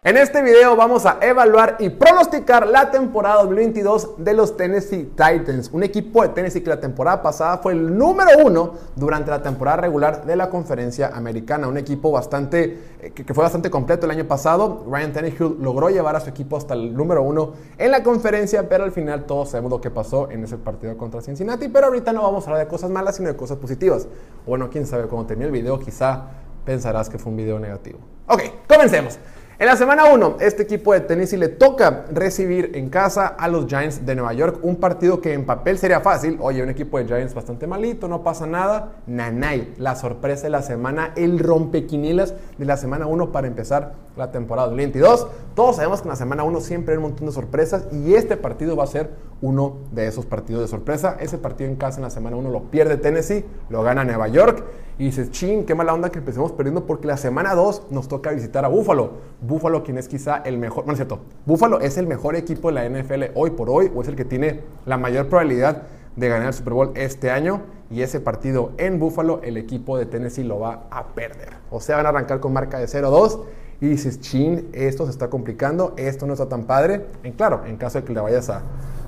En 0.03 0.17
este 0.17 0.41
video 0.41 0.75
vamos 0.75 1.05
a 1.05 1.19
evaluar 1.21 1.75
y 1.77 1.89
pronosticar 1.89 2.65
la 2.65 2.89
temporada 2.89 3.43
2022 3.43 4.15
de 4.17 4.33
los 4.33 4.57
Tennessee 4.57 5.11
Titans, 5.15 5.69
un 5.71 5.83
equipo 5.83 6.23
de 6.23 6.29
Tennessee 6.29 6.63
que 6.63 6.71
la 6.71 6.79
temporada 6.79 7.21
pasada 7.21 7.59
fue 7.59 7.73
el 7.73 7.95
número 7.95 8.31
uno 8.43 8.73
durante 8.95 9.29
la 9.29 9.43
temporada 9.43 9.77
regular 9.77 10.25
de 10.25 10.35
la 10.35 10.49
conferencia 10.49 11.09
americana, 11.13 11.67
un 11.67 11.77
equipo 11.77 12.09
bastante 12.09 12.79
eh, 12.99 13.11
que 13.11 13.31
fue 13.35 13.43
bastante 13.43 13.69
completo 13.69 14.07
el 14.07 14.11
año 14.13 14.27
pasado. 14.27 14.83
Ryan 14.89 15.13
Tannehill 15.13 15.57
logró 15.59 15.91
llevar 15.91 16.15
a 16.15 16.19
su 16.19 16.31
equipo 16.31 16.57
hasta 16.57 16.73
el 16.73 16.95
número 16.95 17.21
uno 17.21 17.53
en 17.77 17.91
la 17.91 18.01
conferencia, 18.01 18.67
pero 18.67 18.85
al 18.85 18.91
final 18.91 19.25
todos 19.25 19.49
sabemos 19.49 19.69
lo 19.69 19.81
que 19.81 19.91
pasó 19.91 20.31
en 20.31 20.43
ese 20.45 20.57
partido 20.57 20.97
contra 20.97 21.21
Cincinnati. 21.21 21.69
Pero 21.69 21.85
ahorita 21.85 22.11
no 22.11 22.23
vamos 22.23 22.47
a 22.47 22.49
hablar 22.49 22.65
de 22.65 22.71
cosas 22.71 22.89
malas, 22.89 23.17
sino 23.17 23.29
de 23.29 23.35
cosas 23.35 23.59
positivas. 23.59 24.07
Bueno, 24.47 24.67
quién 24.71 24.87
sabe, 24.87 25.03
cuando 25.03 25.27
termine 25.27 25.45
el 25.45 25.51
video 25.51 25.77
quizá 25.77 26.23
pensarás 26.65 27.07
que 27.07 27.19
fue 27.19 27.29
un 27.29 27.37
video 27.37 27.59
negativo. 27.59 27.99
Ok, 28.25 28.41
comencemos. 28.67 29.19
En 29.61 29.67
la 29.67 29.75
semana 29.75 30.05
1, 30.11 30.37
este 30.39 30.63
equipo 30.63 30.91
de 30.91 31.01
Tennessee 31.01 31.37
le 31.37 31.47
toca 31.47 32.05
recibir 32.11 32.71
en 32.73 32.89
casa 32.89 33.27
a 33.27 33.47
los 33.47 33.67
Giants 33.67 34.03
de 34.03 34.15
Nueva 34.15 34.33
York, 34.33 34.57
un 34.63 34.77
partido 34.77 35.21
que 35.21 35.33
en 35.33 35.45
papel 35.45 35.77
sería 35.77 35.99
fácil. 35.99 36.39
Oye, 36.41 36.63
un 36.63 36.69
equipo 36.71 36.97
de 36.97 37.05
Giants 37.05 37.35
bastante 37.35 37.67
malito, 37.67 38.07
no 38.07 38.23
pasa 38.23 38.47
nada. 38.47 38.93
Nanay, 39.05 39.75
la 39.77 39.95
sorpresa 39.95 40.45
de 40.45 40.49
la 40.49 40.63
semana, 40.63 41.13
el 41.15 41.37
rompequinilas 41.37 42.33
de 42.57 42.65
la 42.65 42.75
semana 42.75 43.05
1 43.05 43.31
para 43.31 43.45
empezar 43.45 43.93
la 44.17 44.31
temporada 44.31 44.69
2022. 44.69 45.27
Todos 45.53 45.75
sabemos 45.75 46.01
que 46.01 46.07
en 46.07 46.09
la 46.09 46.15
semana 46.15 46.43
1 46.43 46.59
siempre 46.61 46.95
hay 46.95 46.97
un 46.97 47.03
montón 47.03 47.27
de 47.27 47.31
sorpresas 47.31 47.85
y 47.91 48.15
este 48.15 48.37
partido 48.37 48.75
va 48.75 48.85
a 48.85 48.87
ser 48.87 49.11
uno 49.43 49.77
de 49.91 50.07
esos 50.07 50.25
partidos 50.25 50.63
de 50.63 50.69
sorpresa. 50.69 51.17
Ese 51.19 51.37
partido 51.37 51.69
en 51.69 51.75
casa 51.75 51.97
en 51.97 52.03
la 52.05 52.09
semana 52.09 52.35
1 52.35 52.49
lo 52.49 52.63
pierde 52.71 52.97
Tennessee, 52.97 53.45
lo 53.69 53.83
gana 53.83 54.03
Nueva 54.05 54.27
York 54.27 54.63
y 55.01 55.05
dices, 55.05 55.31
ching, 55.31 55.65
qué 55.65 55.73
mala 55.73 55.95
onda 55.95 56.11
que 56.11 56.19
empecemos 56.19 56.51
perdiendo 56.51 56.85
porque 56.85 57.07
la 57.07 57.17
semana 57.17 57.55
2 57.55 57.87
nos 57.89 58.07
toca 58.07 58.29
visitar 58.29 58.65
a 58.65 58.67
Buffalo. 58.67 59.13
Buffalo, 59.41 59.83
quien 59.83 59.97
es 59.97 60.07
quizá 60.07 60.43
el 60.45 60.59
mejor, 60.59 60.83
bueno, 60.83 60.91
es 60.93 60.97
cierto, 60.99 61.21
Buffalo 61.47 61.79
es 61.79 61.97
el 61.97 62.05
mejor 62.05 62.35
equipo 62.35 62.71
de 62.71 62.75
la 62.75 62.87
NFL 62.87 63.31
hoy 63.33 63.49
por 63.49 63.71
hoy 63.71 63.91
o 63.95 64.03
es 64.03 64.07
el 64.09 64.15
que 64.15 64.25
tiene 64.25 64.59
la 64.85 64.99
mayor 64.99 65.27
probabilidad 65.27 65.87
de 66.15 66.29
ganar 66.29 66.49
el 66.49 66.53
Super 66.53 66.73
Bowl 66.73 66.91
este 66.93 67.31
año 67.31 67.61
y 67.89 68.03
ese 68.03 68.19
partido 68.19 68.73
en 68.77 68.99
Buffalo 68.99 69.41
el 69.41 69.57
equipo 69.57 69.97
de 69.97 70.05
Tennessee 70.05 70.43
lo 70.43 70.59
va 70.59 70.83
a 70.91 71.07
perder. 71.07 71.49
O 71.71 71.79
sea, 71.79 71.97
van 71.97 72.05
a 72.05 72.09
arrancar 72.09 72.39
con 72.39 72.53
marca 72.53 72.77
de 72.77 72.85
0-2 72.85 73.39
y 73.79 73.87
dices, 73.87 74.19
chin, 74.19 74.69
esto 74.71 75.05
se 75.05 75.11
está 75.13 75.31
complicando, 75.31 75.95
esto 75.97 76.27
no 76.27 76.33
está 76.33 76.47
tan 76.47 76.65
padre. 76.65 77.07
En 77.23 77.31
claro, 77.31 77.63
en 77.65 77.77
caso 77.77 77.97
de 77.97 78.05
que 78.05 78.13
le 78.13 78.21
vayas 78.21 78.51
a, 78.51 78.61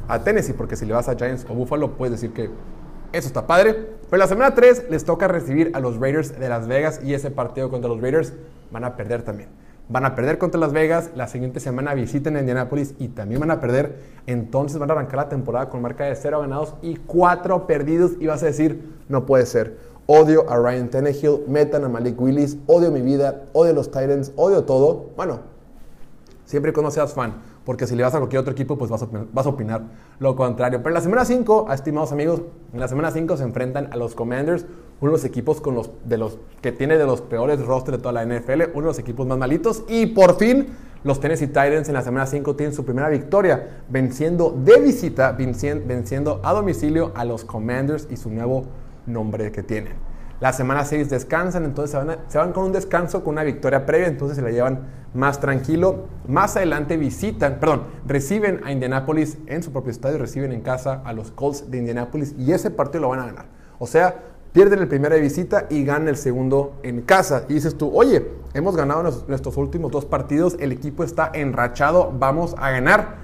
a 0.07 0.23
Tennessee, 0.23 0.53
porque 0.53 0.75
si 0.75 0.88
le 0.88 0.93
vas 0.93 1.07
a 1.07 1.15
Giants 1.15 1.45
o 1.47 1.53
Buffalo, 1.53 1.91
puedes 1.91 2.13
decir 2.19 2.33
que 2.33 2.50
eso 3.13 3.27
está 3.27 3.48
padre. 3.48 3.74
Pero 4.10 4.17
la 4.17 4.27
semana 4.27 4.53
3 4.53 4.88
les 4.89 5.05
toca 5.05 5.27
recibir 5.27 5.72
a 5.74 5.79
los 5.79 5.98
Raiders 5.98 6.38
de 6.38 6.50
Las 6.50 6.67
Vegas 6.67 7.00
y 7.03 7.13
ese 7.13 7.32
partido 7.32 7.70
contra 7.70 7.89
los 7.89 8.01
Raiders 8.01 8.34
van 8.72 8.84
a 8.84 8.96
perder 8.96 9.22
también. 9.22 9.50
Van 9.89 10.05
a 10.05 10.15
perder 10.15 10.38
contra 10.38 10.60
Las 10.60 10.72
Vegas, 10.72 11.12
la 11.15 11.27
siguiente 11.27 11.60
semana 11.60 11.93
visiten 11.93 12.36
a 12.36 12.39
Indianapolis 12.39 12.96
y 13.00 13.10
también 13.10 13.41
van 13.41 13.51
a 13.51 13.60
perder. 13.60 14.00
Entonces 14.27 14.79
van 14.79 14.89
a 14.89 14.93
arrancar 14.93 15.17
la 15.17 15.29
temporada 15.29 15.70
con 15.70 15.82
marca 15.82 16.05
de 16.05 16.15
0 16.15 16.41
ganados 16.41 16.75
y 16.82 16.96
4 16.96 17.67
perdidos 17.67 18.13
y 18.20 18.27
vas 18.27 18.41
a 18.43 18.48
decir, 18.48 18.93
no 19.10 19.25
puede 19.25 19.46
ser. 19.46 19.77
Odio 20.05 20.50
a 20.50 20.58
Ryan 20.58 20.89
Tannehill, 20.89 21.43
metan 21.48 21.84
a 21.86 21.89
Malik 21.89 22.20
Willis, 22.20 22.58
odio 22.67 22.91
mi 22.91 23.01
vida, 23.01 23.43
odio 23.53 23.74
los 23.74 23.91
Titans, 23.91 24.32
odio 24.36 24.63
todo. 24.63 25.12
Bueno, 25.15 25.41
siempre 26.46 26.74
cuando 26.74 26.91
seas 26.91 27.13
fan, 27.13 27.34
porque 27.65 27.88
si 27.88 27.96
le 27.96 28.03
vas 28.03 28.13
a 28.13 28.17
cualquier 28.17 28.41
otro 28.41 28.51
equipo, 28.51 28.77
pues 28.77 28.91
vas 28.91 29.01
a, 29.01 29.50
opinar 29.50 29.84
lo 30.20 30.36
contrario. 30.36 30.79
Pero 30.79 30.89
en 30.89 30.93
la 30.96 31.01
semana 31.01 31.25
5, 31.25 31.72
estimados 31.72 32.12
amigos, 32.12 32.41
en 32.74 32.79
la 32.79 32.88
semana 32.88 33.12
5 33.12 33.38
se 33.38 33.43
enfrentan 33.43 33.89
a 33.91 33.96
los 33.96 34.15
Commanders, 34.15 34.65
uno 35.00 35.12
de 35.12 35.17
los 35.17 35.25
equipos 35.25 35.62
con 35.62 35.75
los, 35.75 35.91
de 36.05 36.17
los, 36.17 36.38
que 36.62 36.72
tiene 36.72 36.98
de 36.98 37.05
los 37.05 37.22
peores 37.22 37.65
rosters 37.65 37.98
de 37.98 38.01
toda 38.01 38.13
la 38.13 38.25
NFL, 38.25 38.63
uno 38.74 38.82
de 38.82 38.88
los 38.88 39.00
equipos 39.00 39.25
más 39.25 39.38
malitos, 39.38 39.84
y 39.88 40.08
por 40.08 40.38
fin 40.38 40.67
los 41.03 41.20
Tennessee 41.20 41.48
Titans 41.48 41.88
en 41.88 41.93
la 41.93 42.01
semana 42.01 42.25
5 42.25 42.55
tienen 42.55 42.75
su 42.75 42.84
primera 42.86 43.10
victoria, 43.10 43.82
venciendo 43.89 44.51
de 44.51 44.79
visita, 44.79 45.32
venciendo 45.32 46.41
a 46.43 46.53
domicilio 46.53 47.12
a 47.15 47.25
los 47.25 47.46
Commanders 47.46 48.08
y 48.10 48.17
su 48.17 48.29
nuevo 48.29 48.65
nombre 49.05 49.51
que 49.51 49.63
tienen. 49.63 50.12
La 50.40 50.52
semana 50.52 50.84
6 50.84 51.10
descansan, 51.10 51.63
entonces 51.63 51.92
se 51.92 51.98
van, 51.98 52.18
se 52.28 52.38
van, 52.38 52.52
con 52.52 52.66
un 52.66 52.72
descanso, 52.72 53.24
con 53.24 53.34
una 53.34 53.44
victoria 53.44 53.86
previa, 53.86 54.08
entonces 54.08 54.36
se 54.36 54.42
la 54.42 54.52
llevan 54.52 54.82
más 55.13 55.40
tranquilo. 55.40 56.08
Más 56.28 56.58
adelante 56.58 56.98
visitan, 56.98 57.60
perdón, 57.60 57.84
reciben 58.06 58.62
a 58.66 58.72
Indianapolis 58.72 59.38
en 59.48 59.63
su 59.63 59.72
propio 59.72 59.92
estadio, 59.92 60.18
reciben 60.18 60.52
en 60.52 60.62
casa 60.62 61.02
a 61.06 61.13
los 61.13 61.32
Colts 61.32 61.70
de 61.72 61.78
Indianapolis 61.78 62.36
y 62.38 62.52
ese 62.52 62.72
partido 62.72 63.02
lo 63.02 63.10
van 63.10 63.20
a 63.20 63.25
ganar. 63.28 63.46
O 63.80 63.88
sea, 63.88 64.16
pierden 64.54 64.80
el 64.80 64.88
primero 64.88 65.16
de 65.16 65.22
visita 65.22 65.66
y 65.70 65.84
ganan 65.84 66.08
el 66.08 66.18
segundo 66.18 66.74
en 66.84 67.02
casa. 67.02 67.46
Y 67.50 67.56
dices 67.56 67.78
tú, 67.78 67.92
oye, 67.94 68.25
hemos 68.54 68.75
ganado 68.75 69.04
nuestros 69.28 69.58
últimos 69.58 69.92
dos 69.92 70.06
partidos, 70.06 70.56
el 70.60 70.72
equipo 70.72 71.04
está 71.04 71.32
enrachado, 71.34 72.13
vamos 72.18 72.56
a 72.58 72.72
ganar. 72.72 73.16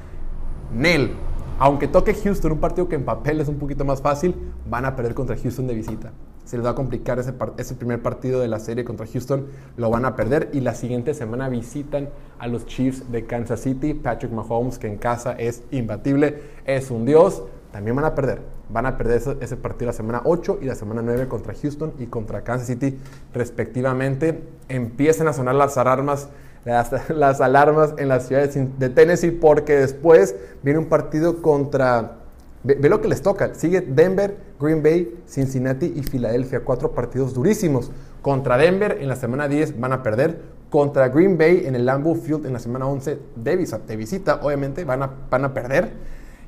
Nel, 0.74 1.14
aunque 1.60 1.88
toque 1.88 2.14
Houston, 2.14 2.54
un 2.54 2.60
partido 2.60 2.88
que 2.88 2.96
en 2.96 3.06
papel 3.06 3.42
es 3.42 3.48
un 3.48 3.58
poquito 3.58 3.86
más 3.86 4.02
fácil, 4.02 4.36
van 4.70 4.86
a 4.86 4.96
perder 4.96 5.14
contra 5.14 5.36
Houston 5.36 5.68
de 5.68 5.74
visita. 5.74 6.12
Se 6.50 6.58
les 6.58 6.66
va 6.66 6.72
a 6.72 6.76
complicar 6.76 7.20
ese, 7.20 7.32
ese, 7.58 7.76
primer 7.76 8.02
partido 8.02 8.40
de 8.40 8.48
la 8.48 8.58
serie 8.58 8.84
contra 8.84 9.06
Houston, 9.06 9.46
lo 9.78 9.92
van 9.92 10.04
a 10.04 10.16
perder 10.16 10.50
y 10.52 10.62
la 10.62 10.74
siguiente 10.74 11.14
semana 11.14 11.48
visitan 11.48 12.10
a 12.40 12.48
los 12.48 12.66
Chiefs 12.66 13.12
de 13.12 13.28
Kansas 13.28 13.60
City. 13.60 13.94
Patrick 13.94 14.32
Mahomes, 14.32 14.80
que 14.80 14.88
en 14.88 14.98
casa 14.98 15.34
es 15.34 15.62
imbatible, 15.70 16.42
es 16.66 16.90
un 16.90 17.06
dios, 17.06 17.44
también 17.72 17.96
van 17.96 18.06
a 18.06 18.16
perder. 18.16 18.42
Van 18.68 18.88
a 18.88 18.98
perder 18.98 19.22
ese, 19.42 19.58
partido 19.58 19.92
la 19.92 19.94
semana 19.94 20.24
8 20.26 20.58
y 20.60 20.66
la 20.66 20.74
semana 20.74 21.04
9 21.04 21.28
contra 21.28 21.54
Houston 21.54 21.94
y 22.00 22.08
contra 22.08 22.44
Kansas 22.44 22.66
City 22.66 22.98
respectivamente. 23.32 24.42
Empiezan 24.70 25.28
a 25.28 25.34
sonar 25.34 25.54
las 25.54 25.78
alarmas 25.78 26.30
las, 26.66 27.10
las, 27.10 27.42
alarmas 27.42 27.94
en 28.00 28.08
las 28.08 28.26
ciudades 28.26 28.58
de 28.80 28.90
Tennessee 28.90 29.30
porque 29.30 29.76
después 29.76 30.36
viene 30.64 30.80
un 30.80 30.88
partido 30.88 31.44
contra... 31.44 32.16
Ve, 32.64 32.90
lo 32.90 33.02
que 33.02 33.08
les 33.08 33.22
toca. 33.22 33.54
Sigue 33.56 33.82
Denver, 33.82 34.38
Green 34.60 34.84
Bay, 34.84 35.22
Cincinnati 35.28 35.94
y 35.96 36.04
Filadelfia. 36.04 36.62
Cuatro 36.62 36.92
partidos 36.92 37.34
durísimos. 37.34 37.92
Contra 38.22 38.58
Denver 38.58 38.98
en 39.00 39.08
la 39.08 39.16
semana 39.16 39.48
10 39.48 39.80
van 39.80 39.94
a 39.94 40.04
perder. 40.04 40.42
Contra 40.70 41.10
Green 41.10 41.38
Bay 41.38 41.64
en 41.66 41.76
el 41.76 41.86
Lambeau 41.86 42.16
Field 42.16 42.46
en 42.46 42.54
la 42.54 42.60
semana 42.60 42.86
11 42.86 43.18
de 43.36 43.56
visita, 43.56 43.80
de 43.88 43.96
visita 43.96 44.40
obviamente 44.44 44.84
van 44.84 45.02
a, 45.04 45.12
van 45.30 45.46
a 45.46 45.54
perder. 45.54 45.92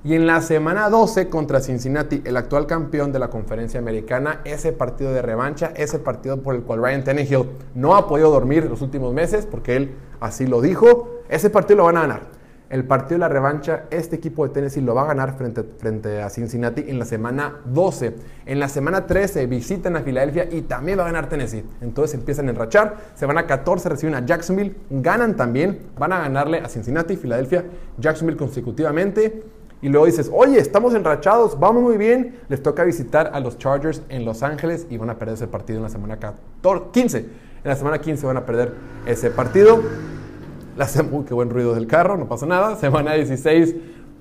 Y 0.03 0.15
en 0.15 0.25
la 0.25 0.41
semana 0.41 0.89
12 0.89 1.29
contra 1.29 1.59
Cincinnati, 1.59 2.23
el 2.25 2.35
actual 2.35 2.65
campeón 2.65 3.11
de 3.11 3.19
la 3.19 3.29
conferencia 3.29 3.79
americana, 3.79 4.41
ese 4.45 4.73
partido 4.73 5.13
de 5.13 5.21
revancha, 5.21 5.73
ese 5.75 5.99
partido 5.99 6.41
por 6.41 6.55
el 6.55 6.63
cual 6.63 6.81
Ryan 6.81 7.03
Tannehill 7.03 7.45
no 7.75 7.95
ha 7.95 8.07
podido 8.07 8.31
dormir 8.31 8.65
los 8.65 8.81
últimos 8.81 9.13
meses, 9.13 9.45
porque 9.45 9.75
él 9.75 9.95
así 10.19 10.47
lo 10.47 10.59
dijo, 10.59 11.21
ese 11.29 11.51
partido 11.51 11.77
lo 11.77 11.83
van 11.85 11.97
a 11.97 12.01
ganar. 12.01 12.40
El 12.71 12.85
partido 12.85 13.15
de 13.15 13.19
la 13.19 13.27
revancha, 13.27 13.83
este 13.91 14.15
equipo 14.15 14.47
de 14.47 14.53
Tennessee 14.53 14.79
lo 14.79 14.95
va 14.95 15.01
a 15.01 15.07
ganar 15.07 15.35
frente, 15.37 15.61
frente 15.77 16.21
a 16.21 16.29
Cincinnati 16.29 16.85
en 16.87 16.99
la 16.99 17.03
semana 17.03 17.59
12. 17.65 18.15
En 18.45 18.61
la 18.61 18.69
semana 18.69 19.05
13 19.05 19.45
visitan 19.45 19.97
a 19.97 20.03
Filadelfia 20.03 20.47
y 20.49 20.61
también 20.61 20.97
va 20.97 21.03
a 21.03 21.07
ganar 21.07 21.27
Tennessee. 21.27 21.65
Entonces 21.81 22.17
empiezan 22.17 22.47
a 22.47 22.51
enrachar, 22.51 22.95
se 23.13 23.25
van 23.25 23.37
a 23.37 23.45
14, 23.45 23.89
reciben 23.89 24.15
a 24.15 24.25
Jacksonville, 24.25 24.73
ganan 24.89 25.35
también, 25.35 25.79
van 25.99 26.13
a 26.13 26.19
ganarle 26.19 26.59
a 26.59 26.69
Cincinnati, 26.69 27.17
Filadelfia, 27.17 27.65
Jacksonville 27.97 28.37
consecutivamente. 28.37 29.43
Y 29.81 29.89
luego 29.89 30.05
dices, 30.05 30.31
oye, 30.33 30.57
estamos 30.57 30.93
enrachados, 30.93 31.59
vamos 31.59 31.83
muy 31.83 31.97
bien. 31.97 32.39
Les 32.47 32.63
toca 32.63 32.85
visitar 32.85 33.31
a 33.33 33.41
los 33.41 33.57
Chargers 33.57 34.01
en 34.07 34.23
Los 34.23 34.43
Ángeles 34.43 34.87
y 34.89 34.95
van 34.95 35.09
a 35.09 35.19
perder 35.19 35.35
ese 35.35 35.47
partido 35.47 35.79
en 35.79 35.83
la 35.83 35.89
semana 35.89 36.19
14, 36.19 36.91
15. 36.93 37.17
En 37.17 37.25
la 37.65 37.75
semana 37.75 37.99
15 37.99 38.27
van 38.27 38.37
a 38.37 38.45
perder 38.45 38.73
ese 39.05 39.29
partido. 39.29 39.81
La 40.81 40.87
uh, 40.87 41.25
qué 41.25 41.35
buen 41.35 41.51
ruido 41.51 41.75
del 41.75 41.85
carro, 41.85 42.17
no 42.17 42.27
pasa 42.27 42.47
nada. 42.47 42.75
Semana 42.75 43.13
16 43.13 43.75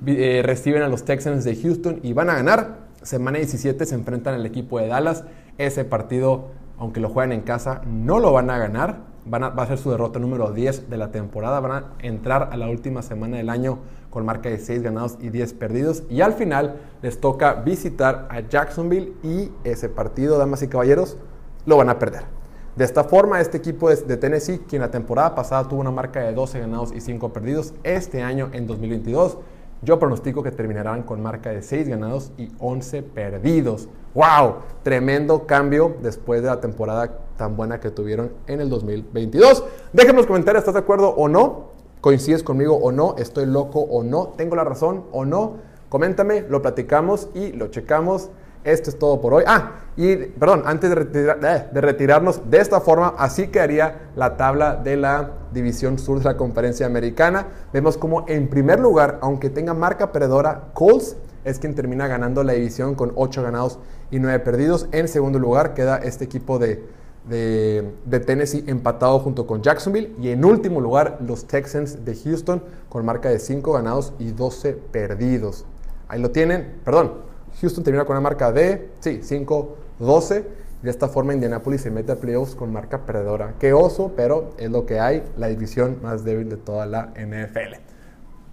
eh, 0.04 0.42
reciben 0.44 0.82
a 0.82 0.88
los 0.88 1.06
Texans 1.06 1.42
de 1.42 1.56
Houston 1.56 2.00
y 2.02 2.12
van 2.12 2.28
a 2.28 2.34
ganar. 2.34 2.80
Semana 3.00 3.38
17 3.38 3.86
se 3.86 3.94
enfrentan 3.94 4.34
al 4.34 4.44
equipo 4.44 4.78
de 4.78 4.86
Dallas. 4.86 5.24
Ese 5.56 5.86
partido, 5.86 6.48
aunque 6.76 7.00
lo 7.00 7.08
jueguen 7.08 7.32
en 7.32 7.40
casa, 7.40 7.80
no 7.86 8.18
lo 8.18 8.34
van 8.34 8.50
a 8.50 8.58
ganar. 8.58 8.98
Van 9.24 9.42
a, 9.42 9.48
va 9.48 9.62
a 9.62 9.68
ser 9.68 9.78
su 9.78 9.90
derrota 9.90 10.18
número 10.18 10.52
10 10.52 10.90
de 10.90 10.98
la 10.98 11.10
temporada. 11.10 11.60
Van 11.60 11.72
a 11.72 11.84
entrar 12.00 12.50
a 12.52 12.58
la 12.58 12.68
última 12.68 13.00
semana 13.00 13.38
del 13.38 13.48
año 13.48 13.78
con 14.10 14.26
marca 14.26 14.50
de 14.50 14.58
6 14.58 14.82
ganados 14.82 15.16
y 15.18 15.30
10 15.30 15.54
perdidos. 15.54 16.02
Y 16.10 16.20
al 16.20 16.34
final 16.34 16.76
les 17.00 17.22
toca 17.22 17.54
visitar 17.54 18.28
a 18.28 18.40
Jacksonville 18.40 19.14
y 19.22 19.50
ese 19.64 19.88
partido, 19.88 20.36
damas 20.36 20.62
y 20.62 20.68
caballeros, 20.68 21.16
lo 21.64 21.78
van 21.78 21.88
a 21.88 21.98
perder. 21.98 22.39
De 22.76 22.84
esta 22.84 23.04
forma, 23.04 23.40
este 23.40 23.58
equipo 23.58 23.90
de 23.90 24.16
Tennessee, 24.16 24.60
quien 24.68 24.80
la 24.80 24.90
temporada 24.90 25.34
pasada 25.34 25.68
tuvo 25.68 25.80
una 25.80 25.90
marca 25.90 26.20
de 26.20 26.32
12 26.32 26.60
ganados 26.60 26.92
y 26.92 27.00
5 27.00 27.32
perdidos, 27.32 27.74
este 27.82 28.22
año 28.22 28.48
en 28.52 28.66
2022, 28.66 29.38
yo 29.82 29.98
pronostico 29.98 30.42
que 30.42 30.52
terminarán 30.52 31.02
con 31.02 31.20
marca 31.22 31.50
de 31.50 31.62
6 31.62 31.88
ganados 31.88 32.32
y 32.38 32.52
11 32.58 33.02
perdidos. 33.02 33.88
¡Wow! 34.14 34.56
Tremendo 34.82 35.46
cambio 35.46 35.96
después 36.02 36.42
de 36.42 36.48
la 36.48 36.60
temporada 36.60 37.18
tan 37.36 37.56
buena 37.56 37.80
que 37.80 37.90
tuvieron 37.90 38.32
en 38.46 38.60
el 38.60 38.68
2022. 38.68 39.64
Déjenme 39.92 40.10
en 40.10 40.16
los 40.18 40.26
comentarios, 40.26 40.60
¿estás 40.60 40.74
de 40.74 40.80
acuerdo 40.80 41.08
o 41.08 41.28
no? 41.28 41.70
¿Coincides 42.00 42.42
conmigo 42.42 42.76
o 42.76 42.92
no? 42.92 43.16
¿Estoy 43.18 43.46
loco 43.46 43.80
o 43.80 44.02
no? 44.04 44.28
¿Tengo 44.36 44.54
la 44.54 44.64
razón 44.64 45.04
o 45.12 45.24
no? 45.24 45.56
Coméntame, 45.88 46.42
lo 46.42 46.62
platicamos 46.62 47.28
y 47.34 47.52
lo 47.52 47.68
checamos. 47.68 48.30
Esto 48.64 48.90
es 48.90 48.98
todo 48.98 49.20
por 49.20 49.32
hoy. 49.32 49.44
Ah, 49.46 49.72
y 49.96 50.16
perdón, 50.16 50.62
antes 50.66 50.90
eh, 50.90 51.04
de, 51.04 51.80
retirarnos 51.80 52.50
de 52.50 52.58
esta 52.58 52.80
forma, 52.80 53.14
así 53.16 53.48
quedaría 53.48 54.10
la 54.16 54.36
tabla 54.36 54.76
de 54.76 54.96
la 54.96 55.30
división 55.52 55.98
sur 55.98 56.18
de 56.18 56.24
la 56.24 56.36
conferencia 56.36 56.86
americana. 56.86 57.46
Vemos 57.72 57.96
como 57.96 58.26
en 58.28 58.48
primer 58.48 58.78
lugar, 58.78 59.18
aunque 59.22 59.48
tenga 59.48 59.72
marca 59.72 60.12
perdedora, 60.12 60.68
Colts 60.74 61.16
es 61.44 61.58
quien 61.58 61.74
termina 61.74 62.06
ganando 62.06 62.44
la 62.44 62.52
división 62.52 62.94
con 62.94 63.12
8 63.14 63.42
ganados 63.42 63.78
y 64.10 64.18
9 64.18 64.40
perdidos. 64.40 64.88
En 64.92 65.08
segundo 65.08 65.38
lugar 65.38 65.72
queda 65.72 65.96
este 65.96 66.24
equipo 66.24 66.58
de, 66.58 66.84
de, 67.26 67.94
de, 68.04 68.20
Tennessee 68.20 68.64
empatado 68.66 69.18
junto 69.20 69.46
con 69.46 69.62
Jacksonville. 69.62 70.14
Y 70.20 70.28
en 70.28 70.44
último 70.44 70.82
lugar, 70.82 71.16
los 71.26 71.46
Texans 71.46 72.04
de 72.04 72.14
Houston 72.14 72.62
con 72.90 73.06
marca 73.06 73.30
de 73.30 73.38
5 73.38 73.72
ganados 73.72 74.12
y 74.18 74.32
12 74.32 74.74
perdidos. 74.74 75.64
Ahí 76.08 76.20
lo 76.20 76.30
tienen, 76.30 76.80
perdón, 76.84 77.29
Houston 77.60 77.84
termina 77.84 78.04
con 78.04 78.16
una 78.16 78.20
marca 78.20 78.52
de, 78.52 78.90
sí, 79.00 79.20
5-12 79.22 80.44
De 80.82 80.90
esta 80.90 81.08
forma 81.08 81.34
Indianapolis 81.34 81.82
se 81.82 81.90
mete 81.90 82.12
a 82.12 82.16
playoffs 82.16 82.54
con 82.54 82.72
marca 82.72 83.04
perdedora. 83.04 83.54
Qué 83.58 83.72
oso, 83.72 84.12
pero 84.16 84.50
es 84.58 84.70
lo 84.70 84.86
que 84.86 84.98
hay, 84.98 85.22
la 85.36 85.48
división 85.48 85.98
más 86.02 86.24
débil 86.24 86.48
de 86.48 86.56
toda 86.56 86.86
la 86.86 87.12
NFL. 87.16 87.76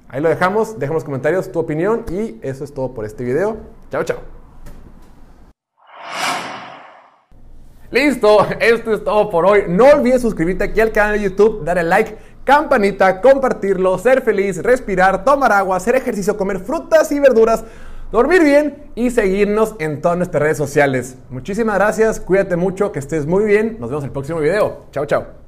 Ahí 0.10 0.22
lo 0.22 0.30
dejamos, 0.30 0.80
dejamos 0.80 1.04
comentarios, 1.04 1.52
tu 1.52 1.60
opinión 1.60 2.06
y 2.10 2.40
eso 2.42 2.64
es 2.64 2.74
todo 2.74 2.94
por 2.94 3.06
este 3.06 3.24
video. 3.24 3.58
Chao, 3.92 4.04
chao. 4.04 4.38
Listo, 7.90 8.46
esto 8.60 8.94
es 8.94 9.04
todo 9.04 9.30
por 9.30 9.46
hoy. 9.46 9.64
No 9.70 9.86
olvides 9.86 10.22
suscribirte 10.22 10.66
aquí 10.66 10.82
al 10.82 10.92
canal 10.92 11.14
de 11.14 11.24
YouTube, 11.24 11.64
darle 11.64 11.84
like, 11.84 12.18
campanita, 12.44 13.22
compartirlo, 13.22 13.98
ser 13.98 14.22
feliz, 14.22 14.62
respirar, 14.62 15.24
tomar 15.24 15.52
agua, 15.52 15.78
hacer 15.78 15.96
ejercicio, 15.96 16.38
comer 16.38 16.60
frutas 16.60 17.12
y 17.12 17.20
verduras, 17.20 17.64
dormir 18.12 18.44
bien 18.44 18.92
y 18.96 19.10
seguirnos 19.10 19.76
en 19.80 20.02
todas 20.02 20.18
nuestras 20.18 20.42
redes 20.42 20.58
sociales. 20.58 21.18
Muchísimas 21.30 21.76
gracias, 21.76 22.20
cuídate 22.20 22.56
mucho, 22.56 22.92
que 22.92 23.00
estés 23.00 23.26
muy 23.26 23.46
bien. 23.46 23.78
Nos 23.80 23.90
vemos 23.90 24.04
en 24.04 24.10
el 24.10 24.14
próximo 24.14 24.40
video. 24.40 24.86
Chao, 24.92 25.06
chao. 25.06 25.47